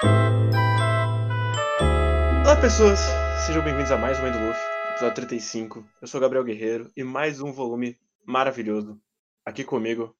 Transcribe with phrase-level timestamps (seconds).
[0.00, 0.20] Olá
[2.60, 3.00] pessoas,
[3.44, 5.84] sejam bem-vindos a mais um Endo Luffy, episódio 35.
[6.00, 9.00] Eu sou Gabriel Guerreiro e mais um volume maravilhoso.
[9.44, 10.14] Aqui comigo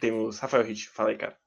[0.00, 0.88] temos Rafael Hit.
[0.88, 1.38] Fala aí, cara.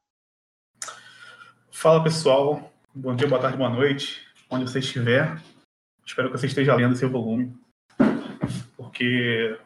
[1.69, 5.41] Fala pessoal, bom dia, boa tarde, boa noite, onde você estiver.
[6.05, 7.53] Espero que você esteja lendo esse volume,
[8.77, 9.59] porque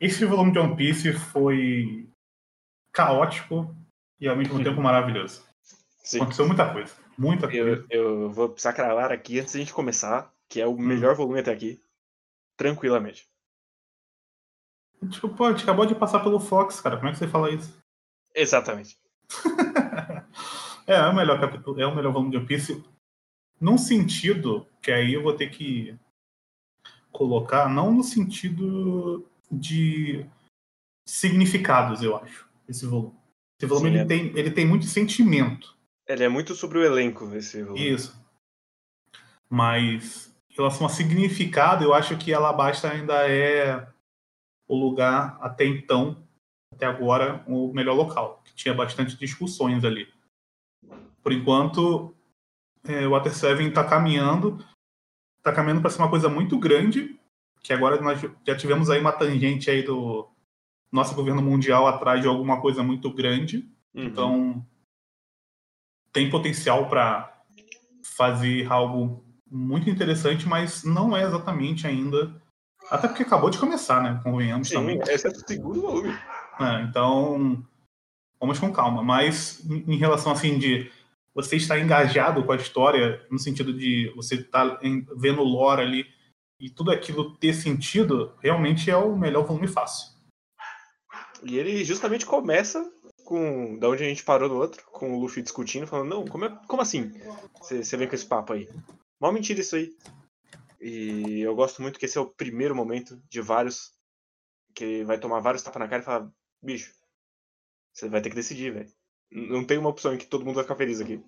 [0.00, 2.08] esse volume de One Piece foi
[2.90, 3.76] caótico
[4.18, 5.45] e ao mesmo tempo maravilhoso.
[6.06, 6.18] Sim.
[6.18, 7.84] Aconteceu muita coisa, muita coisa.
[7.90, 11.40] Eu, eu vou precisar cravar aqui antes da gente começar, que é o melhor volume
[11.40, 11.82] até aqui,
[12.56, 13.28] tranquilamente.
[15.10, 16.96] Tipo, pô, a gente acabou de passar pelo Fox, cara.
[16.96, 17.76] Como é que você fala isso?
[18.32, 18.96] Exatamente.
[20.86, 22.84] é, é o melhor capítulo, é o melhor volume de One Piece.
[23.60, 25.98] Num sentido que aí eu vou ter que
[27.10, 30.24] colocar, não no sentido de
[31.04, 33.18] significados, eu acho, esse volume.
[33.58, 34.06] Esse volume Sim, ele, é.
[34.06, 35.75] tem, ele tem muito sentimento.
[36.06, 37.90] Ele é muito sobre o elenco, esse volume.
[37.90, 38.16] Isso.
[39.48, 43.86] Mas em relação a significado, eu acho que Alabasta ainda é
[44.68, 46.26] o lugar até então,
[46.72, 50.08] até agora, o melhor local, que tinha bastante discussões ali.
[51.22, 52.14] Por enquanto,
[52.84, 54.64] é, o Water 7 está caminhando,
[55.38, 57.18] está caminhando para ser uma coisa muito grande,
[57.62, 60.28] que agora nós já tivemos aí uma tangente aí do
[60.90, 63.68] nosso governo mundial atrás de alguma coisa muito grande.
[63.92, 64.04] Uhum.
[64.04, 64.66] Então,
[66.16, 67.30] tem potencial para
[68.16, 72.34] fazer algo muito interessante, mas não é exatamente ainda.
[72.90, 74.18] Até porque acabou de começar, né?
[74.22, 74.98] Convenhamos Sim, também.
[75.08, 76.18] esse é o segundo volume.
[76.58, 77.62] É, então,
[78.40, 79.02] vamos com calma.
[79.02, 80.90] Mas em relação assim de
[81.34, 85.82] você estar engajado com a história, no sentido de você estar em- vendo o lore
[85.82, 86.06] ali
[86.58, 90.16] e tudo aquilo ter sentido, realmente é o melhor volume fácil.
[91.42, 92.90] E ele justamente começa
[93.26, 96.44] com da onde a gente parou no outro, com o Luffy discutindo, falando, não, como,
[96.46, 97.12] é- como assim?
[97.58, 98.68] Você vem com esse papo aí.
[99.20, 99.94] Mal mentira isso aí.
[100.80, 103.92] E eu gosto muito que esse é o primeiro momento de vários
[104.74, 106.30] que vai tomar vários tapas na cara e falar,
[106.62, 106.94] bicho,
[107.92, 108.90] você vai ter que decidir, velho.
[109.32, 111.20] Não tem uma opção em que todo mundo vai ficar feliz aqui.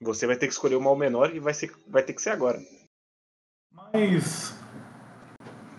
[0.00, 2.30] Você vai ter que escolher o mal menor e vai, ser, vai ter que ser
[2.30, 2.60] agora.
[3.72, 4.52] Mas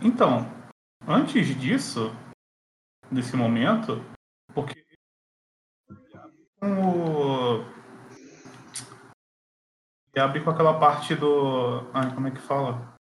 [0.02, 0.40] então,
[1.08, 2.12] antes disso,
[3.12, 4.02] desse momento,
[4.54, 4.83] porque
[6.64, 7.74] o
[10.14, 12.94] ele abre com aquela parte do, ai, como é que fala?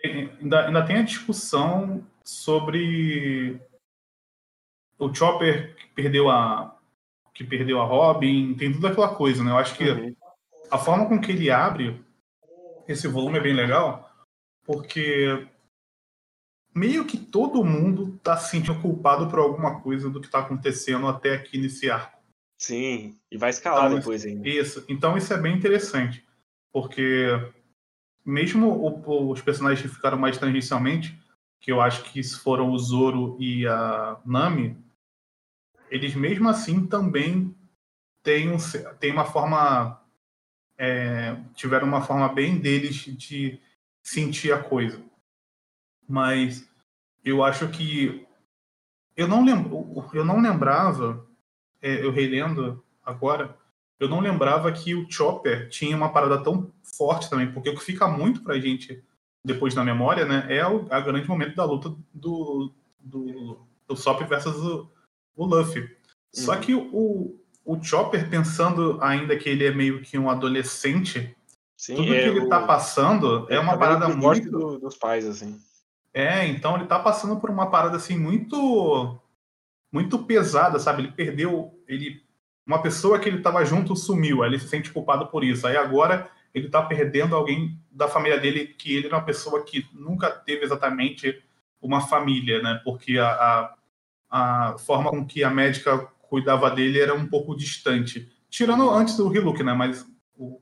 [0.00, 3.60] Tem- ainda, ainda tem a discussão sobre
[4.98, 6.72] o Chopper que perdeu a
[7.34, 9.50] que perdeu a Robin, tem toda aquela coisa, né?
[9.50, 10.16] Eu acho que Uhum.
[10.70, 12.02] a forma com que ele abre
[12.88, 14.10] esse volume é bem legal,
[14.64, 15.46] porque
[16.74, 21.06] meio que todo mundo tá se sentindo culpado por alguma coisa do que tá acontecendo
[21.08, 22.15] até aqui nesse arco.
[22.58, 24.48] Sim, e vai escalar Então, depois ainda.
[24.48, 24.84] Isso.
[24.88, 26.24] Então isso é bem interessante,
[26.72, 27.28] porque
[28.24, 31.18] mesmo o- os personagens que ficaram mais tangencialmente,
[31.60, 34.76] que eu acho que foram o Zoro e a Nami,
[35.90, 37.54] eles mesmo assim também
[38.22, 38.56] têm, um,
[38.98, 40.02] têm uma forma
[40.78, 43.58] é, tiveram uma forma bem deles de
[44.02, 45.02] sentir a coisa.
[46.08, 46.68] Mas
[47.24, 48.26] eu acho que
[49.16, 51.26] eu não lembro, eu não lembrava,
[51.82, 53.56] é, eu relendo agora,
[53.98, 57.84] eu não lembrava que o Chopper tinha uma parada tão forte também, porque o que
[57.84, 59.02] fica muito pra gente
[59.44, 64.20] depois na memória, né, é o a grande momento da luta do do, do Sop
[64.24, 64.90] versus o,
[65.36, 65.88] o Luffy.
[66.34, 66.60] Só Uhum.
[66.60, 71.34] que o, o Chopper, pensando ainda que ele é meio que um adolescente,
[71.76, 74.50] Sim, tudo é que ele o- tá passando é é uma parada muito.
[74.50, 75.60] do- dos pais, assim.
[76.12, 79.16] É, então ele tá passando por uma parada assim muito
[79.92, 81.02] muito pesada, sabe?
[81.02, 82.24] Ele perdeu, ele
[82.66, 85.66] uma pessoa que ele tava junto sumiu, aí ele se sente culpado por isso.
[85.66, 89.86] Aí agora ele tá perdendo alguém da família dele que ele era uma pessoa que
[89.92, 91.40] nunca teve exatamente
[91.80, 92.80] uma família, né?
[92.84, 93.74] Porque a, a,
[94.72, 95.98] a forma com que a médica
[96.28, 98.28] cuidava dele era um pouco distante.
[98.50, 99.72] Tirando antes do Hiluk, né?
[99.72, 100.04] Mas
[100.36, 100.60] o,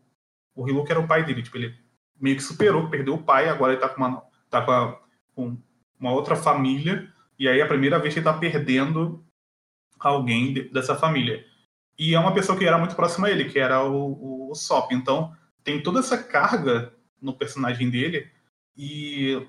[0.54, 1.74] o Hiluk era o pai dele, tipo, ele
[2.20, 5.00] meio que superou, perdeu o pai, agora ele tá com uma, tá com a-
[5.34, 5.56] com
[5.98, 9.24] uma outra família, e aí é a primeira vez que ele tá perdendo
[9.98, 11.44] alguém de- dessa família.
[11.98, 14.54] E é uma pessoa que era muito próxima a ele, que era o, o, o
[14.54, 14.92] Sop.
[14.92, 18.28] Então, tem toda essa carga no personagem dele,
[18.76, 19.46] e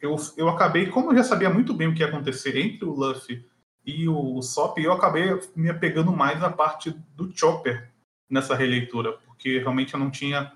[0.00, 2.94] eu, eu acabei, como eu já sabia muito bem o que ia acontecer entre o
[2.94, 3.44] Luffy
[3.84, 7.90] e o Sop, eu acabei me apegando mais à parte do Chopper
[8.28, 10.52] nessa releitura, porque realmente eu não tinha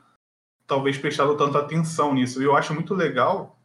[0.66, 2.40] talvez prestado tanta atenção nisso.
[2.40, 3.58] E eu acho muito legal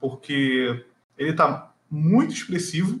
[0.00, 0.84] porque
[1.16, 2.98] ele tá muito expressivo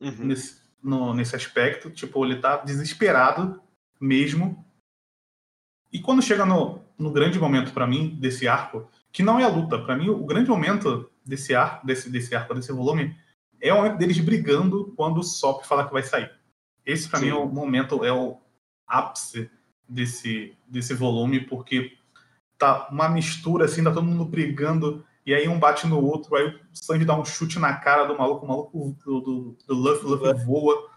[0.00, 0.26] Uhum.
[0.26, 1.90] nesse, no- nesse aspecto.
[1.90, 3.62] Tipo, ele tá desesperado
[4.00, 4.64] mesmo.
[5.92, 9.48] E quando chega no, no grande momento para mim desse arco, que não é a
[9.48, 13.16] luta, para mim o grande momento desse arco, desse, desse arco, desse volume,
[13.60, 16.30] é o momento deles brigando quando o Sop fala que vai sair.
[16.84, 18.38] Esse para mim é o momento, é o
[18.86, 19.50] ápice
[19.88, 21.96] desse, desse volume, porque
[22.58, 26.46] tá uma mistura assim, tá todo mundo brigando, e aí um bate no outro, aí
[26.46, 30.06] o Sanji dá um chute na cara do maluco, o maluco do, do, do Luffy,
[30.06, 30.88] Luffy voa,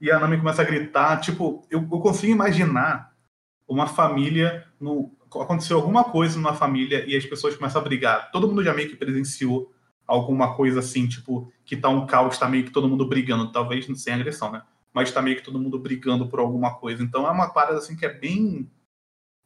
[0.00, 1.20] e a Nami começa a gritar.
[1.20, 3.14] Tipo, eu, eu consigo imaginar
[3.66, 8.30] uma família, no, aconteceu alguma coisa numa família e as pessoas começam a brigar.
[8.32, 9.72] Todo mundo já meio que presenciou
[10.04, 13.86] alguma coisa assim, tipo, que tá um caos, tá meio que todo mundo brigando, talvez
[14.00, 14.62] sem agressão, né?
[14.92, 17.04] Mas tá meio que todo mundo brigando por alguma coisa.
[17.04, 18.68] Então é uma parada assim que é bem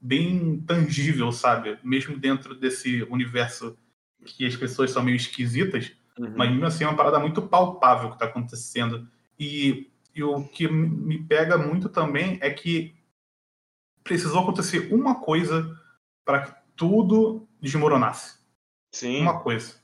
[0.00, 1.78] bem tangível, sabe?
[1.84, 3.76] Mesmo dentro desse universo
[4.24, 6.34] que as pessoas são meio esquisitas, uhum.
[6.36, 9.08] mas mesmo assim é uma parada muito palpável que tá acontecendo.
[9.38, 12.94] E, e o que me pega muito também é que
[14.02, 15.78] precisou acontecer uma coisa
[16.24, 18.38] para que tudo desmoronasse.
[18.92, 19.22] Sim.
[19.22, 19.80] Uma coisa.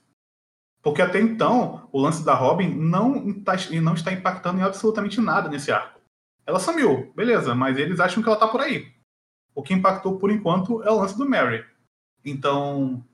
[0.82, 5.48] Porque até então, o lance da Robin não, tá, não está impactando em absolutamente nada
[5.48, 6.00] nesse arco.
[6.46, 8.92] Ela sumiu, beleza, mas eles acham que ela tá por aí.
[9.54, 11.64] O que impactou por enquanto é o lance do Mary.
[12.24, 13.04] Então,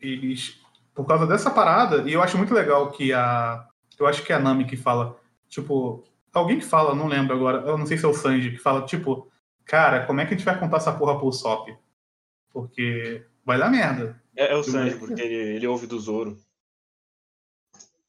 [0.00, 0.60] eles,
[0.94, 3.66] por causa dessa parada, e eu acho muito legal que a.
[3.98, 6.02] Eu acho que é a Nami que fala, tipo,
[6.32, 8.86] alguém que fala, não lembro agora, eu não sei se é o Sanji, que fala,
[8.86, 9.30] tipo,
[9.64, 11.68] cara, como é que a gente vai contar essa porra pro Sop?
[12.50, 14.20] Porque vai dar merda.
[14.34, 16.38] É, é o Sanji, porque ele, ele ouve do Zoro.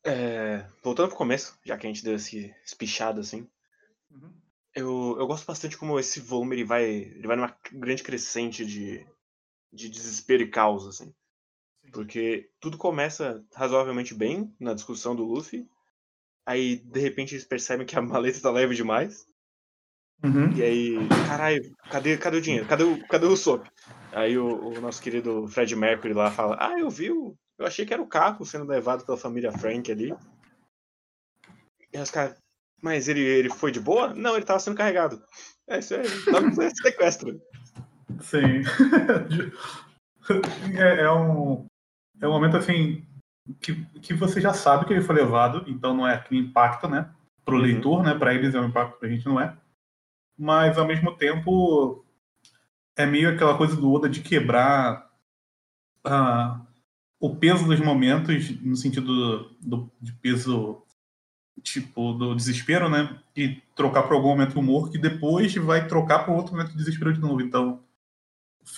[0.03, 3.47] É, voltando pro começo, já que a gente deu esse espichado assim.
[4.09, 4.33] Uhum.
[4.73, 9.05] Eu, eu gosto bastante como esse volume ele vai, ele vai numa grande crescente de,
[9.71, 11.13] de desespero e caos, assim.
[11.91, 15.67] Porque tudo começa razoavelmente bem na discussão do Luffy.
[16.45, 19.25] Aí, de repente, eles percebem que a maleta tá leve demais.
[20.23, 20.51] Uhum.
[20.55, 20.95] E aí,
[21.27, 22.67] caralho, cadê, cadê o dinheiro?
[22.67, 23.65] Cadê o, cadê o Soap?
[24.11, 27.85] Aí o, o, nosso querido Fred Mercury lá fala: Ah, eu vi, o, eu achei
[27.85, 30.13] que era o carro sendo levado pela família Frank ali.
[31.91, 32.37] E os caras,
[32.81, 34.13] mas ele, ele foi de boa?
[34.13, 35.23] Não, ele tava sendo carregado.
[35.67, 36.51] É isso aí, tava
[36.83, 37.41] sequestro.
[38.21, 38.61] Sim.
[40.77, 41.65] é, é, um,
[42.21, 43.03] é um momento assim
[43.59, 47.09] que, que você já sabe que ele foi levado, então não é que impacta, né?
[47.43, 47.61] Pro uhum.
[47.61, 48.13] leitor, né?
[48.13, 49.57] Para eles é um impacto, pra gente não é.
[50.37, 52.05] Mas ao mesmo tempo
[52.95, 55.09] é meio aquela coisa do Oda de quebrar
[56.05, 56.65] uh,
[57.19, 60.83] o peso dos momentos, no sentido do, do, de peso
[61.63, 63.19] tipo do desespero, né?
[63.35, 66.77] E trocar para algum momento de humor que depois vai trocar para outro momento de
[66.77, 67.41] desespero de novo.
[67.41, 67.83] Então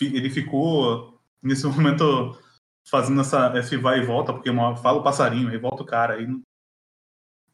[0.01, 2.37] ele ficou nesse momento
[2.89, 6.15] fazendo essa, esse vai e volta, porque uma, fala o passarinho, aí volta o cara.
[6.15, 6.27] Aí,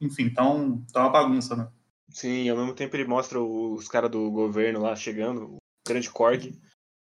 [0.02, 1.72] enfim, então tá uma bagunça, né?
[2.10, 6.60] Sim, ao mesmo tempo ele mostra os caras do governo lá chegando, o grande Korg.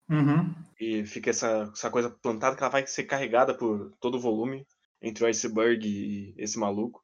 [0.09, 0.53] Uhum.
[0.79, 4.65] E fica essa, essa coisa plantada que ela vai ser carregada por todo o volume
[5.01, 7.03] entre o Iceberg e esse maluco.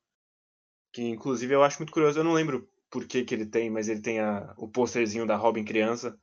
[0.93, 3.87] Que inclusive eu acho muito curioso, eu não lembro por que, que ele tem, mas
[3.87, 6.17] ele tem a, o posterzinho da Robin criança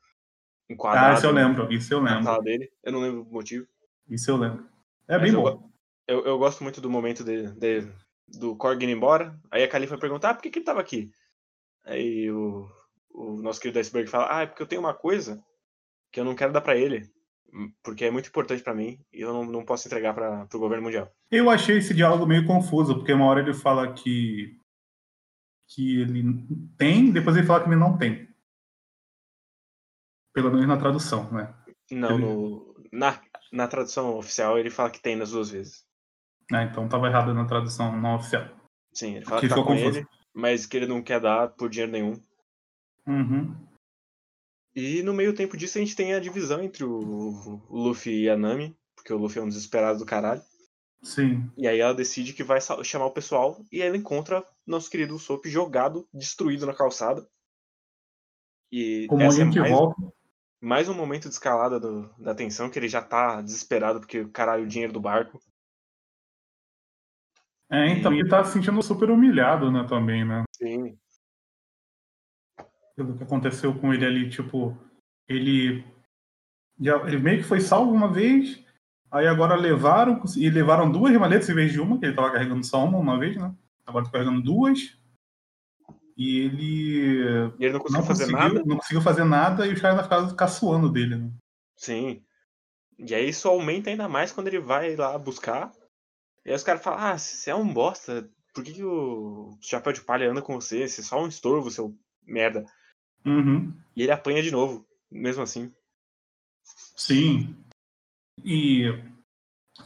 [0.69, 1.15] enquadrado.
[1.15, 2.25] Ah, isso eu lembro, isso eu lembro.
[2.25, 2.71] Na dele.
[2.83, 3.67] Eu não lembro o motivo.
[4.09, 4.67] Isso eu lembro.
[5.09, 5.71] É bem eu, bom.
[6.07, 7.93] Eu, eu gosto muito do momento de, de
[8.29, 9.39] do Korg indo embora.
[9.51, 11.11] Aí a Califa pergunta, ah, por que, que ele tava aqui?
[11.85, 12.69] Aí o,
[13.11, 15.43] o nosso querido Iceberg fala, ah, é porque eu tenho uma coisa
[16.12, 17.11] que eu não quero dar para ele,
[17.83, 20.85] porque é muito importante para mim e eu não, não posso entregar para o governo
[20.85, 21.11] mundial.
[21.31, 24.59] Eu achei esse diálogo meio confuso, porque uma hora ele fala que
[25.71, 26.23] que ele
[26.79, 28.27] tem, depois ele fala que ele não tem.
[30.33, 31.55] Pelo menos na tradução, né?
[31.91, 32.25] Não, ele...
[32.25, 33.21] no, na,
[33.52, 35.85] na tradução oficial ele fala que tem nas duas vezes.
[36.52, 38.49] Ah, então estava errado na tradução não oficial.
[38.93, 39.99] Sim, ele fala que, que tá com confuso.
[39.99, 42.21] ele, mas que ele não quer dar por dinheiro nenhum.
[43.07, 43.55] Uhum.
[44.75, 48.31] E no meio tempo disso a gente tem a divisão entre o, o Luffy e
[48.31, 50.43] a Nami, porque o Luffy é um desesperado do caralho.
[51.02, 51.50] Sim.
[51.57, 55.49] E aí ela decide que vai chamar o pessoal e ela encontra nosso querido Usopp
[55.49, 57.26] jogado, destruído na calçada.
[58.71, 59.97] E Como essa é mais, volta.
[60.61, 64.65] Mais um momento de escalada do, da tensão, que ele já tá desesperado porque caralho,
[64.65, 65.41] o dinheiro do barco.
[67.71, 68.21] É, então, e...
[68.21, 70.45] ele tá se sentindo super humilhado, né, também, né?
[70.55, 70.99] Sim.
[72.97, 74.77] Pelo que aconteceu com ele ali, tipo,
[75.29, 75.85] ele.
[76.81, 78.65] Já, ele meio que foi salvo uma vez,
[79.11, 82.65] Aí agora levaram, e levaram duas maletas em vez de uma, que ele estava carregando
[82.65, 83.55] só uma uma vez, né?
[83.87, 84.98] Agora tá carregando duas.
[86.19, 87.53] E ele.
[87.61, 88.63] E ele não conseguiu não fazer nada?
[88.67, 91.31] Não conseguiu fazer nada e os caras ficaram caçoando dele, né?
[91.77, 92.25] Sim.
[92.99, 95.71] E aí isso aumenta ainda mais quando ele vai lá buscar.
[96.45, 99.93] E aí os caras falam, ah, você é um bosta, por que, que o chapéu
[99.93, 100.89] de palha anda com você?
[100.89, 101.97] Você é só um estorvo, seu
[102.27, 102.67] merda.
[103.25, 103.73] Uhum.
[103.95, 104.85] E ele apanha de novo.
[105.09, 105.73] mesmo assim.
[106.97, 107.55] Sim.
[108.45, 108.87] E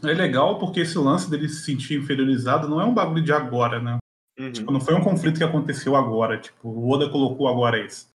[0.03, 3.81] é legal porque esse lance dele se sentir inferiorizado não é um bagulho de agora,
[3.81, 3.99] né?
[4.39, 4.53] Uhum.
[4.53, 6.39] Tipo, não foi um conflito que aconteceu agora.
[6.39, 8.13] Tipo, o Oda colocou agora isso.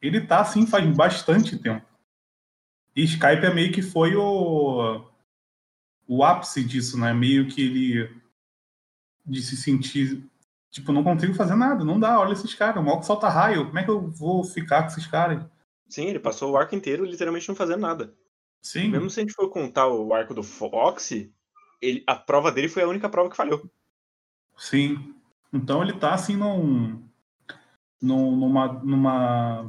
[0.00, 1.86] Ele tá assim faz bastante tempo.
[2.94, 5.04] E Skype é meio que foi o,
[6.06, 7.12] o ápice disso, né?
[7.12, 8.22] Meio que ele
[9.26, 10.22] de se sentir
[10.74, 13.78] tipo, não consigo fazer nada, não dá, olha esses caras, mal que solta raio, como
[13.78, 15.44] é que eu vou ficar com esses caras?
[15.88, 18.12] Sim, ele passou o arco inteiro literalmente não fazendo nada.
[18.60, 18.88] Sim.
[18.88, 21.12] Mesmo se a gente for contar o arco do Fox,
[21.80, 23.70] ele, a prova dele foi a única prova que falhou.
[24.56, 25.14] Sim.
[25.54, 27.00] Então ele tá assim num,
[28.02, 29.66] num numa numa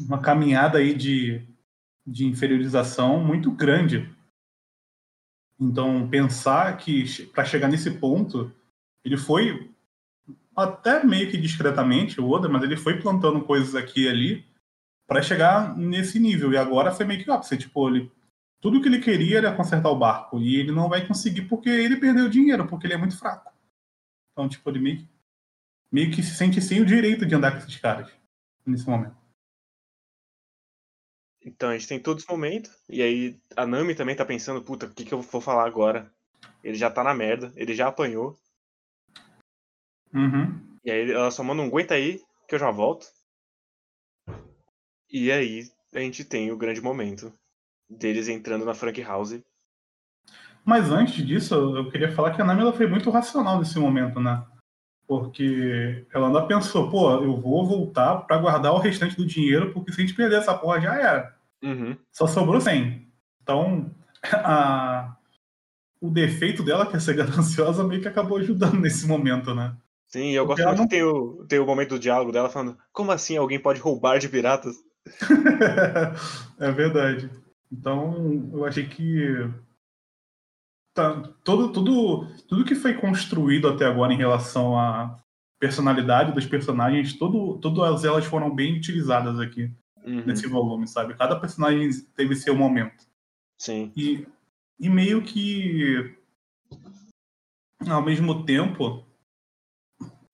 [0.00, 1.46] uma caminhada aí de
[2.04, 4.12] de inferiorização muito grande.
[5.58, 8.52] Então pensar que para chegar nesse ponto
[9.04, 9.70] ele foi
[10.54, 14.44] até meio que discretamente o Oda, mas ele foi plantando coisas aqui e ali
[15.06, 16.52] para chegar nesse nível.
[16.52, 18.10] E agora foi meio que óbvio, tipo, ele
[18.60, 21.96] tudo que ele queria era consertar o barco e ele não vai conseguir porque ele
[21.96, 23.55] perdeu dinheiro, porque ele é muito fraco.
[24.36, 25.08] Então, tipo, ele meio,
[25.90, 28.12] meio que se sente sem o direito de andar com esses caras
[28.66, 29.16] nesse momento.
[31.42, 34.84] Então a gente tem todo esse momento, e aí a Nami também tá pensando, puta,
[34.84, 36.12] o que, que eu vou falar agora?
[36.62, 38.38] Ele já tá na merda, ele já apanhou.
[40.12, 40.78] Uhum.
[40.84, 43.06] E aí ela só manda um aguenta aí, que eu já volto.
[45.08, 47.32] E aí a gente tem o grande momento
[47.88, 49.40] deles entrando na Frank House.
[50.66, 54.18] Mas antes disso, eu queria falar que a Nami ela foi muito racional nesse momento,
[54.18, 54.42] né?
[55.06, 59.92] Porque ela ainda pensou, pô, eu vou voltar para guardar o restante do dinheiro, porque
[59.92, 61.36] se a gente perder essa porra já era.
[61.62, 61.96] Uhum.
[62.10, 63.06] Só sobrou 100.
[63.40, 63.88] Então,
[64.34, 65.14] a...
[66.00, 69.72] o defeito dela, que é ser gananciosa, meio que acabou ajudando nesse momento, né?
[70.08, 73.12] Sim, eu gosto muito que tem o, tem o momento do diálogo dela falando, como
[73.12, 74.74] assim alguém pode roubar de piratas?
[76.58, 77.30] é verdade.
[77.70, 79.48] Então, eu achei que
[80.96, 85.22] tá, todo, tudo, tudo que foi construído até agora em relação à
[85.60, 89.70] personalidade dos personagens, todo, todas elas foram bem utilizadas aqui
[90.04, 90.22] Uhum.
[90.24, 91.14] nesse volume, sabe?
[91.14, 93.04] Cada personagem teve seu momento.
[93.58, 93.90] Sim.
[93.96, 94.24] E,
[94.78, 96.16] e meio que
[97.88, 99.04] ao mesmo tempo,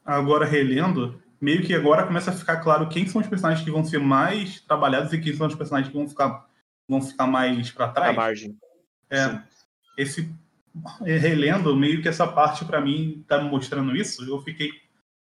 [0.04, 3.83] agora relendo, meio que agora começa a ficar claro quem são os personagens que vão
[3.83, 6.47] ser mais trabalhados e quem são os personagens que vão ficar,
[6.87, 8.14] vão ficar mais para A trás.
[8.16, 8.59] margem.
[9.09, 9.42] É,
[9.97, 10.31] esse
[11.05, 14.71] relendo, meio que essa parte para mim tá mostrando isso, eu fiquei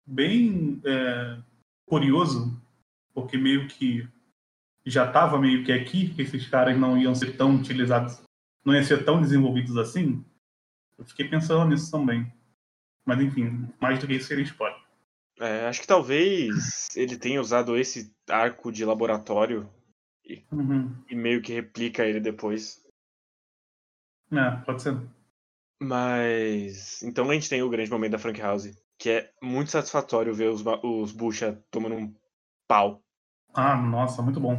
[0.05, 1.37] bem é,
[1.85, 2.59] curioso,
[3.13, 4.07] porque meio que
[4.85, 8.21] já tava meio que aqui que esses caras não iam ser tão utilizados,
[8.63, 10.23] não iam ser tão desenvolvidos assim.
[10.97, 12.31] Eu fiquei pensando nisso também.
[13.05, 14.79] Mas enfim, mais do que isso seria spoiler.
[15.39, 19.69] É, acho que talvez ele tenha usado esse arco de laboratório
[20.51, 20.91] Uhum.
[21.07, 22.83] e meio que replica ele depois.
[24.31, 24.97] É, pode ser.
[25.81, 27.01] Mas.
[27.03, 30.49] Então a gente tem o grande momento da Frank House, que é muito satisfatório ver
[30.49, 32.13] os, os bucha tomando um
[32.67, 33.03] pau.
[33.53, 34.57] Ah, nossa, muito bom.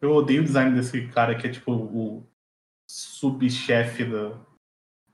[0.00, 2.26] Eu odeio o design desse cara que é tipo o
[2.88, 4.40] subchefe da,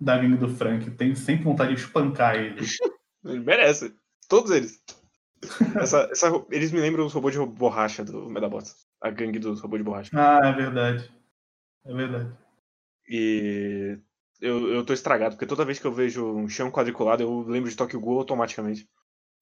[0.00, 0.90] da gangue do Frank.
[0.92, 2.60] Tenho sempre vontade de espancar ele.
[3.24, 3.96] Ele merece.
[4.28, 4.84] Todos eles.
[5.80, 8.86] Essa- essa- eles me lembram os robôs de borracha do Medabots.
[9.00, 10.10] A gangue dos robôs de borracha.
[10.12, 11.10] Ah, é verdade.
[11.86, 12.36] É verdade.
[13.08, 13.99] E
[14.40, 17.70] eu, eu tô estragado, porque toda vez que eu vejo um chão quadriculado, eu lembro
[17.70, 18.88] de Tokyo Ghoul automaticamente.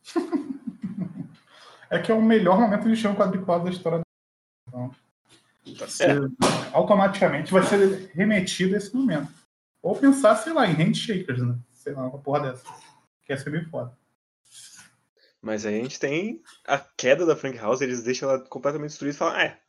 [1.91, 4.01] É que é o melhor momento de chão quadriculado da história.
[4.67, 4.91] Então,
[5.65, 6.07] você
[6.73, 9.31] automaticamente vai ser remetido a esse momento.
[9.83, 11.55] Ou pensar, sei lá, em handshakers, né?
[11.75, 12.65] Sei lá, uma porra dessa.
[13.27, 13.95] Que ia ser bem foda.
[15.43, 19.15] Mas aí a gente tem a queda da Frank House, eles deixam ela completamente destruída
[19.15, 19.61] e falam, é,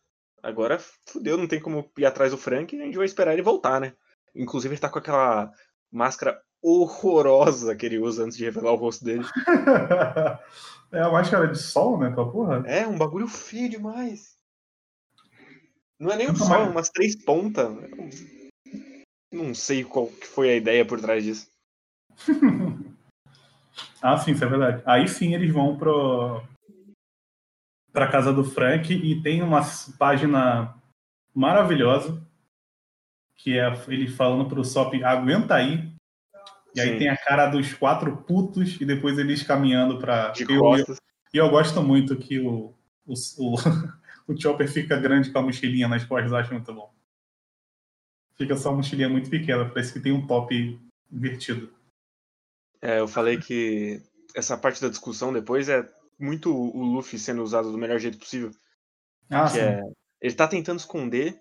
[0.44, 3.80] agora fudeu, não tem como ir atrás do Frank, a gente vai esperar ele voltar,
[3.80, 3.94] né?
[4.36, 5.52] Inclusive ele tá com aquela
[5.92, 9.24] máscara horrorosa que ele usa antes de revelar o rosto dele.
[10.92, 12.12] é a máscara de sol, né?
[12.12, 12.64] Tua porra?
[12.66, 14.36] É, um bagulho feio demais.
[16.00, 17.68] Não é nem um só, mais- é umas três pontas.
[19.32, 21.48] Não sei qual que foi a ideia por trás disso.
[24.02, 24.84] Ah, sim, isso é verdade.
[24.86, 26.44] Aí sim eles vão pro
[27.94, 29.62] pra casa do Frank e tem uma
[29.98, 30.76] página
[31.34, 32.22] maravilhosa
[33.36, 35.92] que é ele falando pro Sop aguenta aí.
[36.76, 36.98] E aí Sim.
[36.98, 40.30] tem a cara dos quatro putos e depois eles caminhando pra.
[40.30, 40.86] De E eu,
[41.34, 42.74] eu gosto muito que o,
[43.06, 43.56] o, o,
[44.28, 46.92] o Chopper fica grande com a mochilinha nas costas, acho muito bom.
[48.36, 50.80] Fica só uma mochilinha muito pequena, parece que tem um top
[51.12, 51.72] invertido.
[52.82, 54.02] É, eu falei que
[54.36, 55.88] essa parte da discussão depois é
[56.24, 58.52] muito o Luffy sendo usado do melhor jeito possível.
[59.30, 59.60] Ah, que sim.
[59.60, 59.82] é,
[60.22, 61.40] ele tá tentando esconder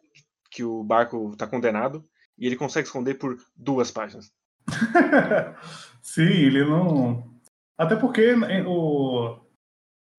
[0.51, 2.05] que o barco tá condenado
[2.39, 4.33] e ele consegue esconder por duas páginas.
[6.03, 7.33] sim, ele não.
[7.77, 8.35] Até porque
[8.67, 9.39] o.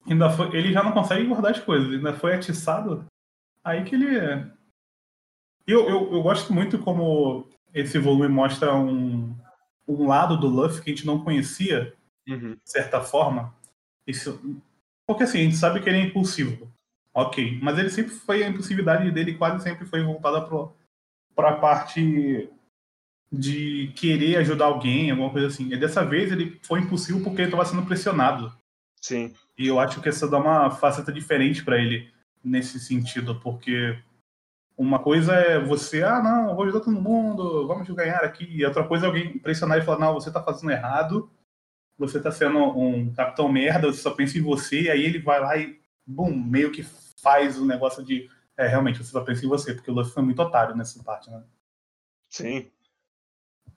[0.05, 0.55] Ainda foi...
[0.55, 3.05] Ele já não consegue guardar as coisas, ainda foi atiçado.
[3.63, 4.17] Aí que ele.
[5.65, 9.35] Eu, eu, eu gosto muito como esse volume mostra um,
[9.87, 11.93] um lado do Luffy que a gente não conhecia,
[12.27, 12.53] Uhum.
[12.53, 13.53] de certa forma.
[14.07, 14.39] Isso...
[15.07, 16.71] Porque assim, a gente sabe que ele é impulsivo.
[17.13, 17.59] Ok.
[17.61, 18.43] Mas ele sempre foi.
[18.43, 20.47] A impulsividade dele quase sempre foi voltada
[21.35, 22.49] para a parte
[23.31, 25.73] de querer ajudar alguém, alguma coisa assim.
[25.73, 28.55] E dessa vez ele foi impulsivo porque ele estava sendo pressionado.
[29.01, 29.33] Sim.
[29.57, 32.11] E eu acho que isso dá uma faceta diferente para ele
[32.43, 33.97] nesse sentido, porque
[34.77, 38.45] uma coisa é você, ah, não, vou ajudar todo mundo, vamos ganhar aqui.
[38.45, 41.29] E outra coisa é alguém pressionar e falar, não, você tá fazendo errado,
[41.97, 45.39] você tá sendo um capitão merda, você só pensa em você, e aí ele vai
[45.39, 46.83] lá e, bum, meio que
[47.21, 50.23] faz o negócio de, é, realmente, você só pensa em você, porque o Luffy foi
[50.23, 51.43] muito otário nessa parte, né?
[52.29, 52.69] Sim.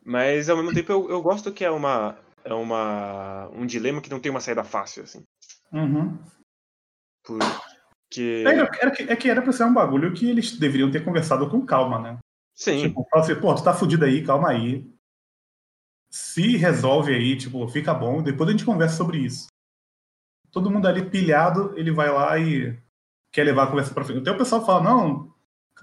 [0.04, 4.08] Mas ao mesmo tempo eu, eu gosto que é uma é uma um dilema que
[4.10, 5.22] não tem uma saída fácil assim.
[5.72, 6.16] Uhum.
[7.24, 11.04] Porque É, era que- é que era pra ser um bagulho que eles deveriam ter
[11.04, 12.18] conversado com calma, né?
[12.54, 14.88] sim, Tipo, fala assim, pô, tu tá fudido aí, calma aí.
[16.10, 19.48] Se resolve aí, tipo, fica bom, depois a gente conversa sobre isso.
[20.50, 22.78] Todo mundo ali pilhado, ele vai lá e
[23.30, 24.20] quer levar a conversa pra frente.
[24.20, 25.34] Até o pessoal fala, não,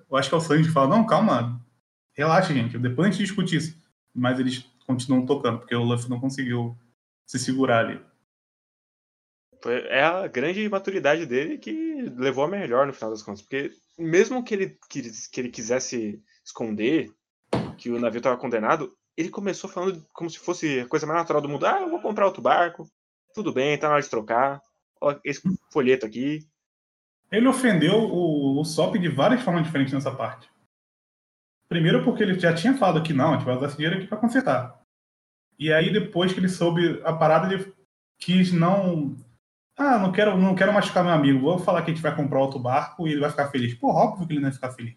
[0.10, 1.64] eu acho que é o Sanji fala, não, calma,
[2.14, 3.78] relaxa, gente, depois a gente discute isso.
[4.14, 6.78] Mas eles continuam tocando, porque o Luffy não conseguiu
[7.26, 8.02] se segurar ali.
[9.90, 13.42] é a grande maturidade dele que levou a melhor no final das contas.
[13.42, 17.12] Porque mesmo que ele, que ele quisesse esconder
[17.78, 21.42] que o navio estava condenado, ele começou falando como se fosse a coisa mais natural
[21.42, 21.66] do mundo.
[21.66, 22.88] Ah, eu vou comprar outro barco,
[23.34, 24.62] tudo bem, tá na hora de trocar.
[25.02, 25.42] Ó, esse
[25.72, 26.48] folheto aqui.
[27.32, 30.50] Ele ofendeu o, o Sop de várias formas diferentes nessa parte.
[31.68, 34.08] Primeiro porque ele já tinha falado que não, a gente vai usar esse dinheiro aqui
[34.08, 34.80] para consertar.
[35.58, 37.74] E aí depois que ele soube a parada, ele
[38.20, 39.16] quis não...
[39.76, 42.40] Ah, não quero, não quero machucar meu amigo, vou falar que a gente vai comprar
[42.40, 43.74] outro barco e ele vai ficar feliz.
[43.74, 44.96] Pô, óbvio que ele não vai ficar feliz.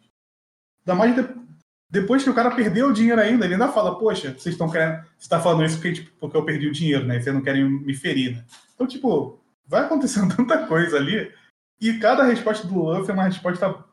[0.81, 1.45] Ainda mais de-
[1.88, 5.05] depois que o cara perdeu o dinheiro ainda, ele ainda fala, poxa, vocês estão querendo...
[5.18, 7.16] Você tá falando isso porque, tipo, porque eu perdi o dinheiro, né?
[7.16, 8.44] E vocês não querem me ferir, né?
[8.75, 11.33] Então, tipo, vai acontecendo tanta coisa ali
[11.81, 13.85] e cada resposta do Luffy é uma resposta.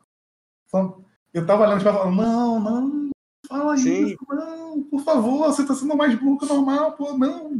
[1.32, 3.10] Eu tava olhando e falando, não, não,
[3.46, 4.06] fala Sim.
[4.06, 7.56] isso, não, por favor, você tá sendo mais burro que o normal, pô, não.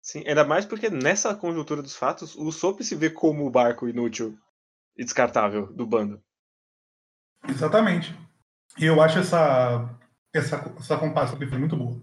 [0.00, 3.88] Sim, ainda mais porque nessa conjuntura dos fatos, o Sop se vê como o barco
[3.88, 4.36] inútil
[4.96, 6.22] e descartável do bando.
[7.48, 8.14] Exatamente.
[8.78, 9.98] E eu acho essa,
[10.32, 12.00] essa, essa comparação que foi muito boa.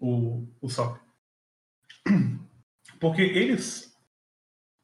[0.00, 0.98] O, o Sop.
[3.00, 3.92] Porque eles.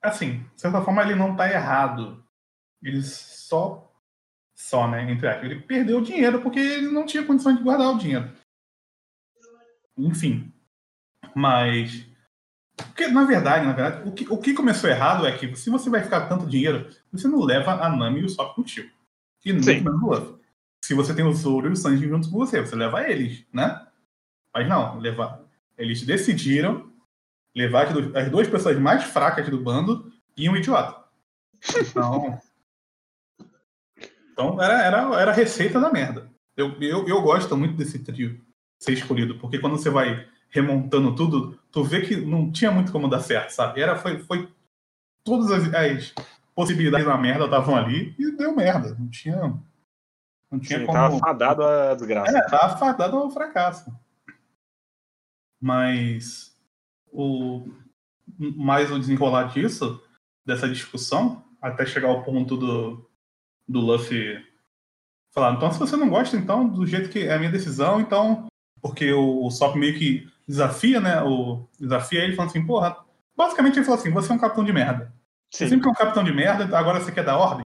[0.02, 2.24] Assim, de certa forma, ele não tá errado.
[2.82, 3.92] Ele só.
[4.54, 5.10] Só, né?
[5.10, 5.44] Entre aspas.
[5.50, 8.32] Ele perdeu o dinheiro porque ele não tinha condição de guardar o dinheiro.
[9.96, 10.52] Enfim.
[11.34, 12.06] Mas.
[12.76, 15.90] Porque, na verdade, na verdade, o que, o que começou errado é que se você
[15.90, 18.88] vai ficar com tanto dinheiro, você não leva a Nami e o Sop contigo.
[19.44, 20.38] E menos o Luffy.
[20.88, 23.86] Se você tem o Zoro e o Sanji juntos com você, você leva eles, né?
[24.54, 25.38] Mas não, levar.
[25.76, 26.90] Eles decidiram
[27.54, 31.04] levar as duas- as duas pessoas mais fracas do bando e um idiota.
[31.78, 32.40] Então.
[34.32, 36.32] então era, era, era a receita da merda.
[36.56, 38.40] Eu, eu, eu gosto muito desse trio
[38.80, 43.10] ser escolhido, porque quando você vai remontando tudo, tu vê que não tinha muito como
[43.10, 43.82] dar certo, sabe?
[43.82, 44.50] Era, foi, foi
[45.22, 46.14] todas as, as
[46.54, 48.96] possibilidades da merda estavam ali e deu merda.
[48.98, 49.67] Não tinha.
[50.50, 50.98] Não tinha Sim, como.
[50.98, 52.36] tava fadado à desgraça.
[52.36, 53.92] É, tá fadado ao fracasso.
[55.60, 56.56] Mas
[57.12, 57.68] o
[58.38, 60.00] mais o desenrolar disso,
[60.46, 63.10] dessa discussão, até chegar ao ponto do,
[63.66, 64.44] do Luffy
[65.32, 68.46] falar, então se você não gosta, então, do jeito que é a minha decisão, então.
[68.80, 71.20] Porque o, o Sop meio que desafia, né?
[71.22, 72.96] O, desafia ele falando assim, porra.
[73.36, 75.12] Basicamente ele falou assim, você é um capitão de merda.
[75.50, 75.74] Você Sim.
[75.74, 77.64] sempre é um capitão de merda, agora você quer dar ordem?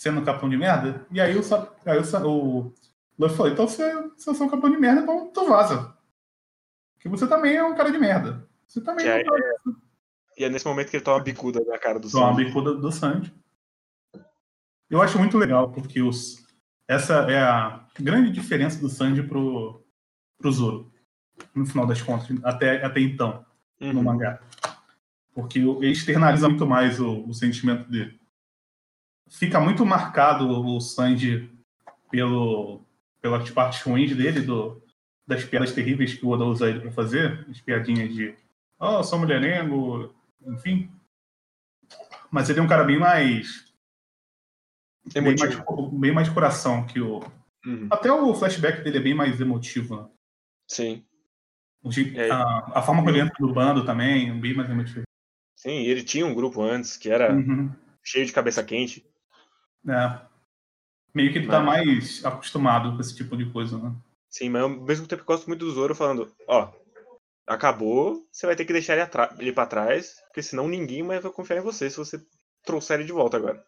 [0.00, 1.06] Sendo capitão de merda?
[1.10, 1.42] E aí o,
[1.84, 2.74] aí o, o
[3.18, 3.82] Luffy falou, então se,
[4.16, 5.94] se eu sou um capitão de merda, então tu vaza.
[6.94, 8.48] Porque você também é um cara de merda.
[8.66, 9.54] Você também Que é um cara
[10.38, 12.44] E é nesse momento que ele toma a bicuda na cara do Só uma Sanji.
[12.46, 13.34] bicuda do Sanji.
[14.88, 16.46] Eu acho muito legal, porque os,
[16.88, 19.84] essa é a grande diferença do Sanji pro,
[20.38, 20.90] pro Zoro.
[21.54, 23.44] No final das contas, até, até então,
[23.78, 24.02] no Uhum.
[24.02, 24.40] mangá.
[25.34, 28.18] Porque ele externaliza muito mais o, o sentimento dele.
[29.30, 31.48] Fica muito marcado o Sanji
[32.10, 32.82] pelo,
[33.22, 34.82] pelas partes ruins dele, do,
[35.26, 38.34] das piadas terríveis que o Oda usa ele pra fazer, as piadinhas de
[38.78, 40.12] oh, sou mulherengo,
[40.44, 40.90] enfim.
[42.30, 43.72] Mas ele é um cara bem mais
[45.12, 45.40] bem mais,
[45.92, 47.20] bem mais coração que o.
[47.64, 47.88] Uhum.
[47.90, 50.08] Até o flashback dele é bem mais emotivo, né?
[50.66, 51.04] Sim.
[52.14, 52.30] É.
[52.30, 55.02] a, a forma como ele entra no bando também, bem mais emotivo.
[55.56, 57.70] Sim, ele tinha um grupo antes que era Uhum.
[58.02, 59.06] cheio de cabeça quente.
[59.88, 60.20] É.
[61.14, 63.94] Meio que ele tá Mas- mais acostumado com esse tipo de coisa, né?
[64.28, 66.72] Sim, mas ao mesmo tempo eu gosto muito do Zoro falando, ó,
[67.46, 71.32] acabou, você vai ter que deixar ele, ele pra trás, porque senão ninguém mais vai
[71.32, 72.24] confiar em você se você
[72.64, 73.64] trouxer ele de volta agora.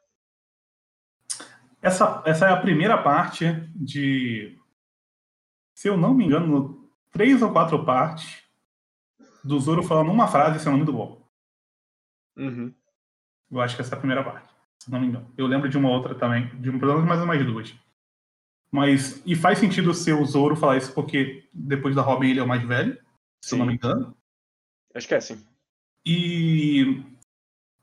[1.80, 3.44] Essa, essa é a primeira parte
[3.74, 4.56] de,
[5.74, 8.40] se eu não me engano, três ou quatro partes
[9.42, 11.28] do Zoro falando uma frase, esse é o nome do bom.
[12.36, 12.72] Uhum.
[13.50, 14.51] Eu acho que essa é a primeira parte,
[14.82, 15.32] se não me engano.
[15.36, 17.74] Eu lembro de uma outra também, de um pelo menos mais umas duas.
[18.70, 22.42] Mas, e faz sentido ser o Zoro falar isso porque depois da Robin ele é
[22.42, 22.98] o mais velho,
[23.40, 23.76] se eu não me Sim.
[23.76, 24.16] engano.
[24.92, 25.46] Acho que é assim.
[26.04, 27.00] E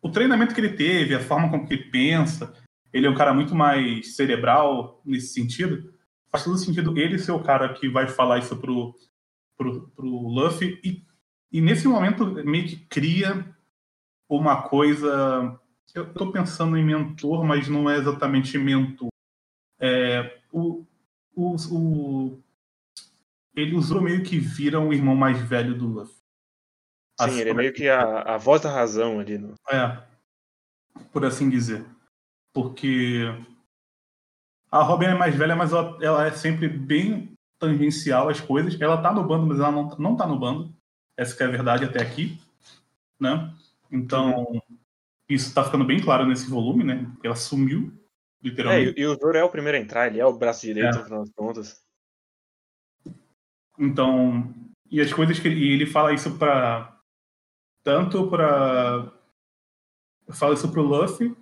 [0.02, 2.54] o treinamento que ele teve, a forma como que ele pensa,
[2.92, 5.94] ele é um cara muito mais cerebral nesse sentido.
[6.30, 8.94] Faz todo sentido ele ser o cara que vai falar isso pro,
[9.58, 10.82] pro, pro Luffy.
[10.84, 11.02] E,
[11.50, 13.46] e nesse momento meio que cria
[14.28, 15.58] uma coisa.
[15.94, 19.10] Eu tô pensando em mentor, mas não é exatamente mentor.
[19.80, 20.86] É, o,
[21.36, 22.44] o, o,
[23.56, 26.14] ele usou meio que vira um irmão mais velho do Luffy.
[26.14, 29.38] Sim, Assim, ele é meio que a, a voz da razão ali.
[29.38, 29.56] No...
[29.70, 30.02] É,
[31.12, 31.86] por assim dizer.
[32.54, 33.26] Porque
[34.72, 38.80] a Robin é mais velha, mas ela, ela é sempre bem tangencial às coisas.
[38.80, 40.74] Ela tá no bando, mas ela não, não tá no bando.
[41.18, 42.40] Essa que é a verdade até aqui.
[43.20, 43.54] Né?
[43.92, 44.62] Então,
[45.30, 47.06] isso tá ficando bem claro nesse volume, né?
[47.24, 47.92] Ela sumiu,
[48.44, 49.00] É, literalmente.
[49.00, 50.98] e, e o Zoro é o primeiro a entrar, ele é o braço direito, É.
[51.00, 51.86] no final das contas.
[53.78, 54.54] Então,
[54.90, 57.00] e as coisas que ele, e ele fala isso pra.
[57.84, 59.12] Tanto pra.
[60.32, 61.36] Fala isso pro Luffy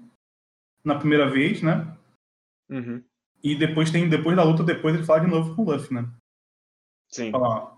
[0.83, 1.97] na primeira vez, né?
[2.69, 3.03] Uhum.
[3.43, 6.09] E depois tem, depois da luta, depois ele fala de novo com o Luffy, né?
[7.09, 7.31] Sim.
[7.31, 7.77] Fala,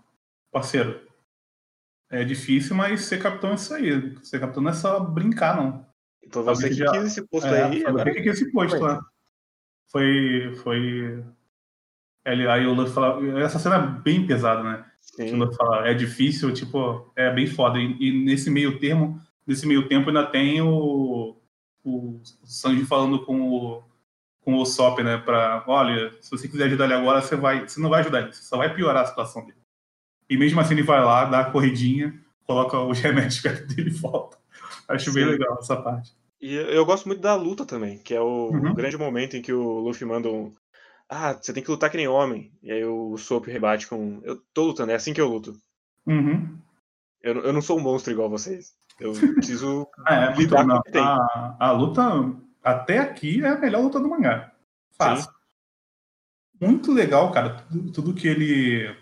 [0.52, 1.08] parceiro,
[2.10, 4.16] é difícil, mas ser capitão é isso aí.
[4.24, 5.89] Ser capitão não é só brincar, não.
[6.30, 8.12] Foi você que já- quis esse posto é, aí, foi agora...
[8.12, 9.00] que quis esse posto, né?
[9.88, 10.54] Foi.
[10.62, 11.24] Foi.
[12.24, 13.40] Ele, aí o Luffy fala.
[13.40, 14.84] Essa cena é bem pesada, né?
[15.18, 15.36] O Sim.
[15.36, 17.78] Luffy fala, é difícil, tipo, é bem foda.
[17.78, 21.36] E, e nesse meio termo, nesse meio tempo ainda tem o.
[21.82, 23.82] O Sanji falando com o.
[24.42, 25.18] Com o Sop, né?
[25.18, 27.66] Pra, olha, se você quiser ajudar ele agora, você vai.
[27.68, 29.58] Você não vai ajudar ele, você só vai piorar a situação dele.
[30.28, 33.92] E mesmo assim ele vai lá, dá a corridinha, coloca os remédios perto dele e
[33.92, 34.38] volta.
[34.90, 35.30] Acho bem Sim.
[35.30, 36.14] legal essa parte.
[36.40, 38.74] E eu gosto muito da luta também, que é o, Uhum.
[38.74, 40.54] grande momento em que o Luffy manda um.
[41.08, 42.52] Ah, você tem que lutar que nem homem.
[42.62, 44.20] E aí o Soap rebate com.
[44.24, 45.54] Eu tô lutando, é assim que eu luto.
[46.06, 46.58] Uhum.
[47.22, 48.72] Eu, não- eu não sou um monstro igual vocês.
[48.98, 51.02] Eu preciso É, é muito lidar com o que tem.
[51.02, 52.02] a, a luta,
[52.62, 54.52] até aqui, é a melhor luta do mangá.
[54.92, 55.30] Fácil.
[56.60, 57.62] Muito legal, cara.
[57.70, 58.94] Tudo, tudo que ele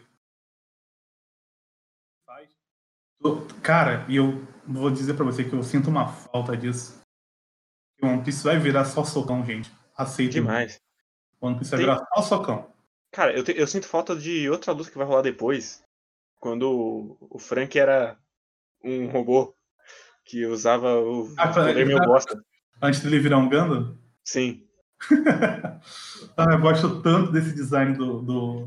[3.63, 7.01] Cara, e eu vou dizer pra você que eu sinto uma falta disso.
[8.03, 9.71] O One Piece vai virar só socão, gente.
[9.97, 10.33] Aceita.
[10.35, 10.81] demais.
[11.41, 12.73] O One Piece vai Tem- virar só socão.
[13.11, 15.83] Cara, eu, te- eu sinto falta de outra luta que vai rolar depois.
[16.39, 18.17] Quando o, Frank era
[18.85, 19.55] um robô
[20.25, 22.41] que usava o Ah, poder meio bosta.
[22.81, 23.99] Antes dele virar um Gundam.
[24.25, 24.65] Sim.
[26.37, 28.65] Ah, eu gosto tanto desse design do, do-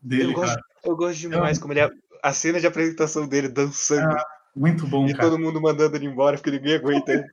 [0.00, 0.62] dele, Eu gosto, cara.
[0.84, 1.80] eu gosto demais como ele.
[1.80, 1.90] é-
[2.22, 4.14] A cena de apresentação dele dançando
[4.54, 5.30] Muito bom, e cara.
[5.30, 7.24] todo mundo mandando ele embora porque ninguém aguenta.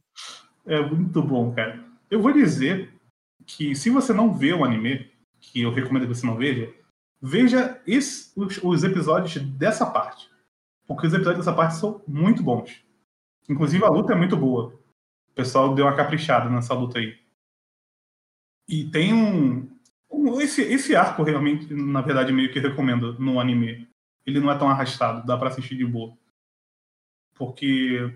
[0.66, 1.84] É muito bom, cara.
[2.10, 2.94] Eu vou dizer
[3.46, 6.74] que se você não vê o anime, que eu recomendo que você não veja,
[7.22, 10.30] veja esse- os, os episódios dessa parte.
[10.88, 12.84] Porque os episódios dessa parte são muito bons.
[13.50, 14.74] Inclusive a luta é muito boa.
[15.32, 17.18] O pessoal deu uma caprichada nessa luta aí.
[18.68, 19.70] E tem um.
[20.12, 23.88] um- esse, esse arco realmente, na verdade, meio que recomendo no anime.
[24.26, 26.14] Ele não é tão arrastado, dá pra assistir de boa.
[27.40, 28.16] Porque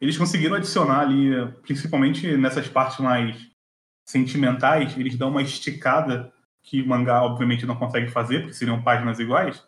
[0.00, 1.30] eles conseguiram adicionar ali,
[1.62, 3.34] principalmente nessas partes mais
[4.04, 6.30] sentimentais, eles dão uma esticada
[6.62, 9.66] que o mangá obviamente não consegue fazer, porque seriam páginas iguais,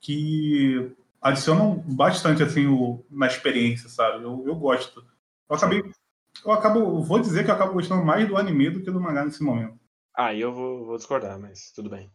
[0.00, 4.22] que adicionam bastante assim o, na experiência, sabe?
[4.22, 5.04] Eu, eu gosto.
[5.48, 5.82] Eu acabei,
[6.44, 9.24] eu acabo, vou dizer que eu acabo gostando mais do anime do que do mangá
[9.24, 9.78] nesse momento.
[10.14, 12.10] Aí eu vou, vou discordar, mas tudo bem.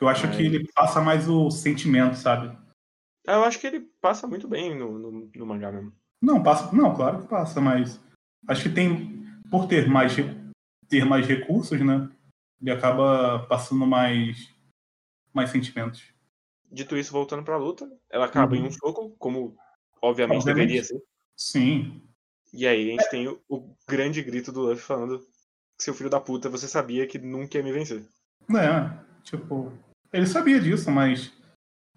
[0.00, 2.56] Eu acho Mas- que ele passa mais o sentimento, sabe?
[3.28, 5.92] Ah, Eu acho que ele passa muito bem no, no, no mangá mesmo.
[6.20, 6.74] Não, passa.
[6.74, 8.00] Não, claro que passa, mas
[8.48, 9.18] acho que tem.
[9.50, 10.14] Por ter mais,
[10.88, 12.08] ter mais recursos, né?
[12.60, 14.52] Ele acaba passando mais,
[15.32, 16.02] mais sentimentos.
[16.70, 18.62] Dito isso, voltando pra luta, ela acaba Uhum.
[18.62, 19.56] em um soco, como
[20.02, 20.44] obviamente, Obviamente.
[20.44, 21.00] deveria ser.
[21.36, 22.02] Sim.
[22.52, 25.20] E aí a gente tem o, o grande grito do Luffy falando
[25.78, 28.04] seu filho da puta, você sabia que nunca ia me vencer.
[28.50, 29.72] É, tipo,
[30.12, 31.32] ele sabia disso, mas,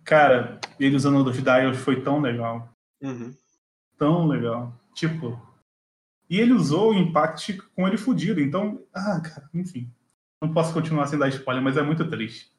[0.04, 2.70] cara, ele usando os dials foi tão legal.
[3.02, 3.36] Uhum.
[3.98, 4.74] Tão legal.
[4.94, 5.40] Tipo,
[6.30, 9.92] e ele usou o Impact com ele fudido, então, ah, cara, enfim.
[10.42, 12.52] Não posso continuar sem dar spoiler, mas é muito triste.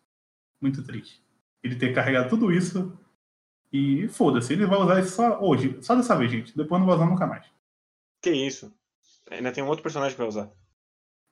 [0.61, 1.25] Muito triste.
[1.63, 2.97] Ele ter carregado tudo isso
[3.73, 6.57] e foda-se, ele vai usar isso só hoje, só dessa vez, gente.
[6.57, 7.47] Depois não vai usar nunca mais.
[8.21, 8.73] Que isso?
[9.31, 10.51] Ainda tem um outro personagem pra usar.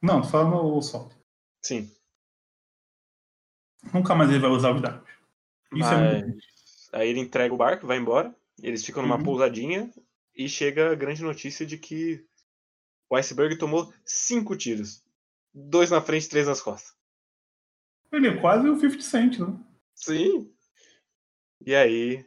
[0.02, 1.12] Não, só no sol.
[1.62, 1.90] Sim.
[3.92, 5.06] Nunca mais ele vai usar os dados.
[5.72, 5.92] Isso Mas...
[5.92, 6.50] é muito
[6.92, 8.34] Aí ele entrega o barco, vai embora.
[8.60, 9.22] Eles ficam numa Uhum.
[9.22, 9.90] pousadinha
[10.34, 12.24] e chega a grande notícia de que
[13.08, 15.02] o iceberg tomou cinco tiros.
[15.54, 16.94] Dois na frente, três nas costas.
[18.12, 19.56] Ele é quase o 50 Cent, né?
[19.94, 20.52] Sim.
[21.64, 22.26] E aí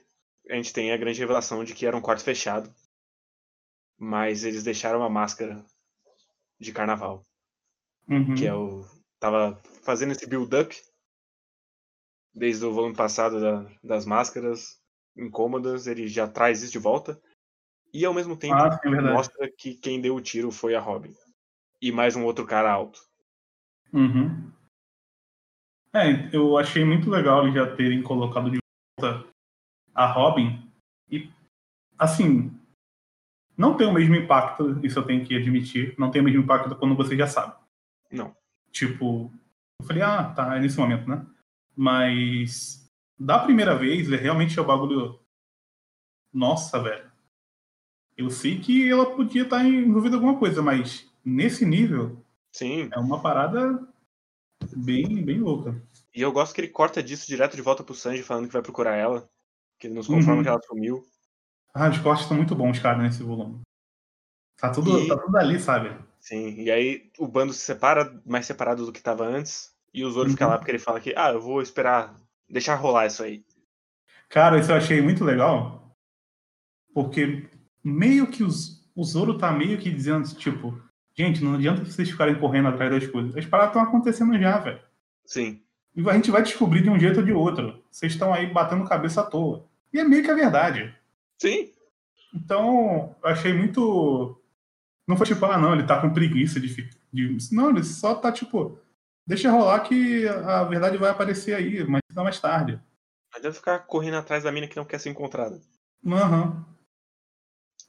[0.49, 2.73] a gente tem a grande revelação de que era um quarto fechado.
[3.97, 5.63] Mas eles deixaram uma máscara
[6.59, 7.25] de carnaval.
[8.07, 8.35] Uhum.
[8.35, 8.85] Que é o.
[9.19, 10.75] Tava fazendo esse build-up
[12.33, 14.79] desde o volume passado da- das máscaras
[15.15, 15.87] incômodas.
[15.87, 17.21] Ele já traz isso de volta.
[17.93, 21.15] E ao mesmo tempo Ah, é mostra que quem deu o tiro foi a Robin.
[21.81, 22.99] E mais um outro cara alto.
[23.91, 24.51] Uhum.
[25.93, 28.57] É, eu achei muito legal eles já terem colocado de
[28.99, 29.27] volta
[29.93, 30.67] a Robin.
[31.11, 31.31] E,
[31.99, 32.51] assim,
[33.55, 35.93] não tem o mesmo impacto, isso eu tenho que admitir.
[35.99, 37.55] Não tem o mesmo impacto quando você já sabe.
[38.11, 38.35] Não.
[38.71, 39.31] Tipo,
[39.79, 41.23] eu falei, ah, tá, é nesse momento, né?
[41.75, 45.19] Mas, da primeira vez, é realmente é o bagulho.
[46.31, 47.11] Nossa, velho.
[48.15, 52.89] Eu sei que ela podia estar envolvida em alguma coisa, mas nesse nível, Sim.
[52.91, 53.87] é uma parada
[54.75, 55.81] bem, bem louca.
[56.15, 58.61] E eu gosto que ele corta disso direto de volta pro Sanji falando que vai
[58.61, 59.27] procurar ela.
[59.79, 60.43] Que ele nos conforma Uhum.
[60.43, 61.03] que ela sumiu.
[61.73, 63.61] Ah, os cortes estão muito bons, cara, nesse volume.
[64.57, 65.97] Tá tudo, E- tá tudo ali, sabe?
[66.19, 66.53] Sim.
[66.61, 69.72] E aí o bando se separa, mais separado do que tava antes.
[69.93, 70.51] E o Zoro fica Uhum.
[70.51, 72.15] lá porque ele fala que, ah, eu vou esperar,
[72.49, 73.43] deixar rolar isso aí.
[74.29, 75.95] Cara, isso eu achei muito legal.
[76.93, 77.47] Porque
[77.83, 80.79] meio que os, o Zoro tá meio que dizendo, tipo,
[81.15, 83.35] gente, não adianta vocês ficarem correndo atrás das coisas.
[83.35, 84.79] As paradas estão acontecendo já, velho.
[85.25, 85.61] Sim.
[85.95, 87.83] E a gente vai descobrir de um jeito ou de outro.
[87.91, 89.67] Vocês estão aí batendo cabeça à toa.
[89.93, 90.93] E é meio que a verdade.
[91.39, 91.69] Sim.
[92.33, 94.39] Então, eu achei muito.
[95.07, 96.89] Não foi tipo, ah, não, ele tá com preguiça de.
[97.11, 97.37] de...
[97.51, 98.79] Não, ele só tá tipo.
[99.25, 102.73] Deixa rolar que a verdade vai aparecer aí, mas não mais tarde.
[103.31, 105.61] Não adianta ficar correndo atrás da mina que não quer ser encontrada.
[106.05, 106.65] Aham.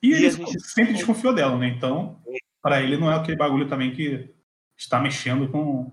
[0.03, 1.67] E, E ele gente- sempre desconfiou dela, né?
[1.69, 2.23] Então,
[2.63, 4.33] pra ele não é aquele bagulho também que
[4.79, 5.91] está mexendo com,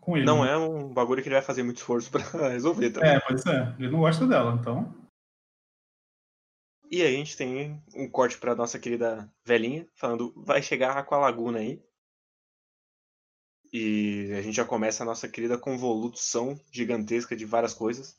[0.00, 0.26] com ele.
[0.26, 0.52] Não né?
[0.52, 3.10] é um bagulho que ele vai fazer muito esforço pra resolver também.
[3.10, 3.74] É, pode ser.
[3.78, 4.92] Ele não gosta dela, então.
[6.90, 11.00] E aí a gente tem um corte pra nossa querida velhinha, falando, vai chegar a
[11.00, 11.82] Aqualaguna aí.
[13.76, 18.16] E a gente já começa a nossa querida convolução gigantesca de várias coisas.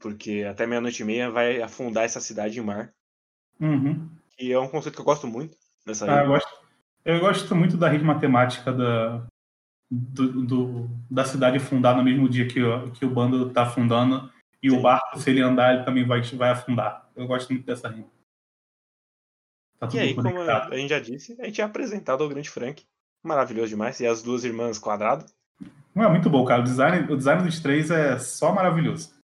[0.00, 2.94] Porque até meia-noite e meia vai afundar essa cidade em mar.
[3.60, 4.08] Uhum.
[4.38, 5.54] E é um conceito que eu gosto muito
[5.84, 6.48] nessa Ah, eu, gosto,
[7.04, 9.26] eu gosto muito da rede matemática da,
[9.90, 14.32] do, do- da cidade fundar no mesmo dia que, o- que o bando tá afundando.
[14.62, 14.78] E Sim.
[14.78, 17.06] o barco, se ele andar, ele também vai, vai afundar.
[17.14, 18.08] Eu gosto muito dessa rima.
[19.78, 20.72] Tá E aí, como conectado.
[20.72, 22.82] a gente já disse, a gente é apresentado ao grande Frank.
[23.22, 24.00] Maravilhoso demais.
[24.00, 25.24] E as duas irmãs quadrado.
[25.94, 26.60] Não é muito bom, cara.
[26.60, 29.18] O design, o design dos três é só maravilhoso.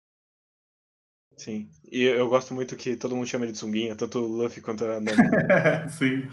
[1.38, 1.69] Sim.
[1.91, 4.62] E eu eu gosto muito que todo mundo chama ele de sunguinha, tanto o Luffy
[4.62, 5.12] quanto a Nami.
[5.89, 6.29] Sim.